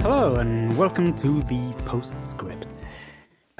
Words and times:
Hello, 0.00 0.36
and 0.36 0.74
welcome 0.74 1.12
to 1.16 1.42
the 1.42 1.74
Postscript. 1.84 3.07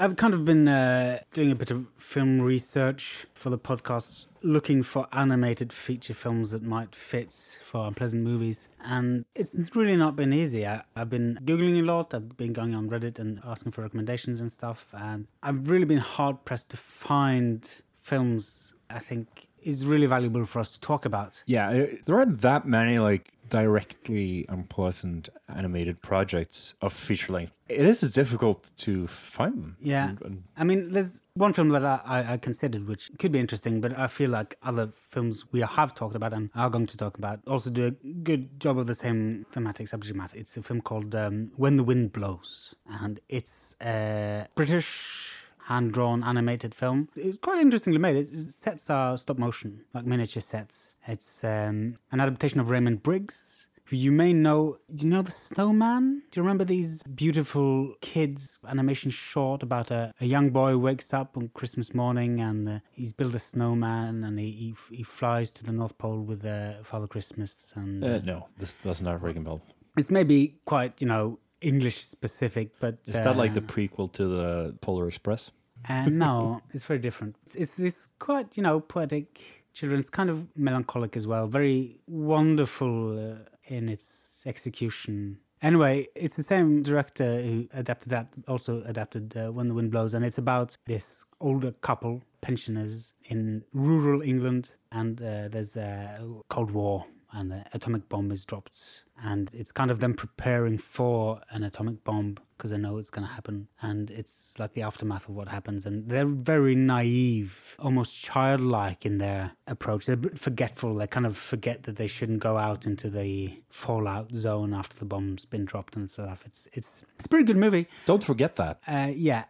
I've 0.00 0.14
kind 0.14 0.32
of 0.32 0.44
been 0.44 0.68
uh, 0.68 1.18
doing 1.32 1.50
a 1.50 1.56
bit 1.56 1.72
of 1.72 1.88
film 1.96 2.40
research 2.40 3.26
for 3.34 3.50
the 3.50 3.58
podcast, 3.58 4.26
looking 4.42 4.84
for 4.84 5.08
animated 5.12 5.72
feature 5.72 6.14
films 6.14 6.52
that 6.52 6.62
might 6.62 6.94
fit 6.94 7.32
for 7.60 7.84
unpleasant 7.88 8.22
movies. 8.22 8.68
And 8.84 9.24
it's 9.34 9.74
really 9.74 9.96
not 9.96 10.14
been 10.14 10.32
easy. 10.32 10.64
I, 10.64 10.82
I've 10.94 11.10
been 11.10 11.40
Googling 11.44 11.80
a 11.80 11.82
lot, 11.82 12.14
I've 12.14 12.36
been 12.36 12.52
going 12.52 12.76
on 12.76 12.88
Reddit 12.88 13.18
and 13.18 13.40
asking 13.44 13.72
for 13.72 13.82
recommendations 13.82 14.38
and 14.38 14.52
stuff. 14.52 14.86
And 14.92 15.26
I've 15.42 15.68
really 15.68 15.84
been 15.84 15.98
hard 15.98 16.44
pressed 16.44 16.70
to 16.70 16.76
find 16.76 17.68
films 18.00 18.74
I 18.88 19.00
think 19.00 19.47
is 19.68 19.84
really 19.84 20.06
valuable 20.06 20.44
for 20.46 20.58
us 20.60 20.70
to 20.72 20.80
talk 20.80 21.04
about. 21.04 21.42
Yeah, 21.46 21.86
there 22.06 22.16
aren't 22.16 22.40
that 22.40 22.66
many 22.66 22.98
like 22.98 23.32
directly 23.50 24.44
unpleasant 24.48 25.28
animated 25.54 26.00
projects 26.02 26.74
of 26.82 26.92
feature 26.92 27.32
length. 27.32 27.52
It 27.68 27.84
is 27.84 28.00
difficult 28.00 28.70
to 28.78 29.06
find 29.06 29.62
them. 29.62 29.76
Yeah. 29.80 30.12
I 30.56 30.64
mean, 30.64 30.92
there's 30.92 31.20
one 31.34 31.52
film 31.52 31.68
that 31.70 31.84
I, 31.84 32.00
I, 32.04 32.32
I 32.32 32.36
considered 32.38 32.86
which 32.86 33.10
could 33.18 33.32
be 33.32 33.38
interesting, 33.38 33.80
but 33.80 33.98
I 33.98 34.06
feel 34.06 34.30
like 34.30 34.56
other 34.62 34.88
films 34.88 35.44
we 35.52 35.60
have 35.60 35.94
talked 35.94 36.14
about 36.14 36.32
and 36.32 36.50
are 36.54 36.70
going 36.70 36.86
to 36.86 36.96
talk 36.96 37.18
about 37.18 37.40
also 37.46 37.70
do 37.70 37.86
a 37.86 37.90
good 37.90 38.60
job 38.60 38.78
of 38.78 38.86
the 38.86 38.94
same 38.94 39.46
thematic 39.50 39.88
subject 39.88 40.16
matter. 40.16 40.36
It's 40.38 40.56
a 40.56 40.62
film 40.62 40.80
called 40.80 41.14
um, 41.14 41.52
When 41.56 41.76
the 41.76 41.84
Wind 41.84 42.12
Blows, 42.12 42.74
and 42.86 43.20
it's 43.28 43.76
a 43.82 44.46
British 44.54 45.37
hand 45.68 45.92
drawn 45.92 46.22
animated 46.22 46.74
film. 46.74 47.08
It's 47.16 47.38
quite 47.38 47.60
interestingly 47.60 47.98
made. 47.98 48.16
Its 48.16 48.54
sets 48.54 48.90
are 48.90 49.16
stop 49.16 49.38
motion, 49.38 49.70
like 49.94 50.04
miniature 50.06 50.40
sets. 50.40 50.96
It's 51.06 51.44
um, 51.44 51.78
an 52.12 52.20
adaptation 52.20 52.58
of 52.60 52.70
Raymond 52.70 53.02
Briggs 53.02 53.68
who 53.90 53.96
you 53.96 54.12
may 54.12 54.32
know. 54.34 54.76
Do 54.94 55.04
you 55.06 55.10
know 55.14 55.22
The 55.22 55.30
Snowman? 55.30 56.22
Do 56.30 56.38
you 56.38 56.42
remember 56.42 56.64
these 56.64 57.02
beautiful 57.04 57.94
kids 58.02 58.58
animation 58.68 59.10
short 59.10 59.62
about 59.62 59.90
a, 59.90 60.12
a 60.20 60.26
young 60.26 60.50
boy 60.50 60.72
who 60.72 60.78
wakes 60.78 61.14
up 61.14 61.36
on 61.38 61.48
Christmas 61.54 61.94
morning 61.94 62.38
and 62.40 62.68
uh, 62.68 62.78
he's 62.92 63.12
built 63.14 63.34
a 63.34 63.38
snowman 63.38 64.24
and 64.24 64.38
he, 64.38 64.50
he, 64.50 64.70
f- 64.72 64.90
he 64.92 65.02
flies 65.02 65.52
to 65.52 65.64
the 65.64 65.72
North 65.72 65.96
Pole 65.96 66.20
with 66.20 66.44
uh, 66.44 66.82
Father 66.82 67.06
Christmas 67.06 67.72
and 67.76 68.04
uh, 68.04 68.18
no, 68.18 68.48
this 68.58 68.74
does 68.74 69.00
not 69.00 69.22
ring 69.22 69.38
a 69.38 69.40
bell. 69.40 69.62
it's 69.96 70.10
maybe 70.10 70.56
quite, 70.66 71.00
you 71.00 71.08
know, 71.08 71.38
English 71.62 71.98
specific, 72.04 72.78
but 72.80 72.98
Is 73.06 73.14
that 73.14 73.36
like 73.36 73.54
the 73.54 73.60
uh, 73.62 73.74
prequel 73.74 74.12
to 74.12 74.26
the 74.26 74.76
Polar 74.82 75.08
Express? 75.08 75.50
And 75.84 76.18
no, 76.18 76.60
it's 76.74 76.84
very 76.84 76.98
different. 76.98 77.36
It's, 77.46 77.54
it's 77.56 77.74
this 77.74 78.08
quite, 78.18 78.56
you 78.56 78.62
know, 78.62 78.80
poetic 78.80 79.40
children's 79.72 80.10
kind 80.10 80.30
of 80.30 80.46
melancholic 80.56 81.16
as 81.16 81.26
well. 81.26 81.46
Very 81.46 82.00
wonderful 82.06 83.32
uh, 83.32 83.34
in 83.64 83.88
its 83.88 84.44
execution. 84.46 85.38
Anyway, 85.60 86.06
it's 86.14 86.36
the 86.36 86.42
same 86.42 86.82
director 86.82 87.42
who 87.42 87.68
adapted 87.72 88.10
that, 88.10 88.28
also 88.46 88.82
adapted 88.84 89.36
uh, 89.36 89.50
When 89.52 89.68
the 89.68 89.74
Wind 89.74 89.90
Blows, 89.90 90.14
and 90.14 90.24
it's 90.24 90.38
about 90.38 90.76
this 90.86 91.24
older 91.40 91.72
couple, 91.72 92.22
pensioners 92.40 93.12
in 93.24 93.64
rural 93.72 94.22
England, 94.22 94.74
and 94.92 95.20
uh, 95.20 95.48
there's 95.48 95.76
a 95.76 96.24
Cold 96.48 96.70
War, 96.70 97.06
and 97.32 97.50
the 97.50 97.64
atomic 97.72 98.08
bomb 98.08 98.30
is 98.30 98.44
dropped, 98.44 99.04
and 99.22 99.50
it's 99.52 99.72
kind 99.72 99.90
of 99.90 100.00
them 100.00 100.14
preparing 100.14 100.78
for 100.78 101.40
an 101.50 101.62
atomic 101.62 102.04
bomb 102.04 102.38
because 102.56 102.70
they 102.70 102.78
know 102.78 102.98
it's 102.98 103.10
going 103.10 103.26
to 103.26 103.32
happen, 103.32 103.68
and 103.80 104.10
it's 104.10 104.58
like 104.58 104.72
the 104.72 104.82
aftermath 104.82 105.28
of 105.28 105.34
what 105.34 105.48
happens, 105.48 105.86
and 105.86 106.08
they're 106.08 106.26
very 106.26 106.74
naive, 106.74 107.76
almost 107.78 108.20
childlike 108.20 109.06
in 109.06 109.18
their 109.18 109.52
approach. 109.66 110.06
They're 110.06 110.18
forgetful. 110.34 110.96
They 110.96 111.06
kind 111.06 111.26
of 111.26 111.36
forget 111.36 111.84
that 111.84 111.96
they 111.96 112.08
shouldn't 112.08 112.40
go 112.40 112.56
out 112.56 112.84
into 112.84 113.10
the 113.10 113.62
fallout 113.70 114.34
zone 114.34 114.74
after 114.74 114.96
the 114.98 115.04
bomb's 115.04 115.44
been 115.44 115.64
dropped 115.66 115.94
and 115.94 116.10
stuff. 116.10 116.44
It's 116.46 116.66
it's 116.72 117.04
it's 117.16 117.26
a 117.26 117.28
pretty 117.28 117.44
good 117.44 117.56
movie. 117.56 117.86
Don't 118.06 118.24
forget 118.24 118.56
that. 118.56 118.80
Uh, 118.86 119.10
yeah, 119.14 119.44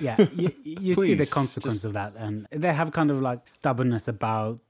yeah. 0.00 0.16
You, 0.32 0.50
you 0.64 0.94
see 0.94 1.14
the 1.14 1.24
Please, 1.24 1.30
consequence 1.30 1.84
of 1.84 1.92
that, 1.94 2.14
and 2.16 2.46
they 2.50 2.72
have 2.72 2.92
kind 2.92 3.10
of 3.10 3.20
like 3.20 3.46
stubbornness 3.48 4.08
about, 4.08 4.60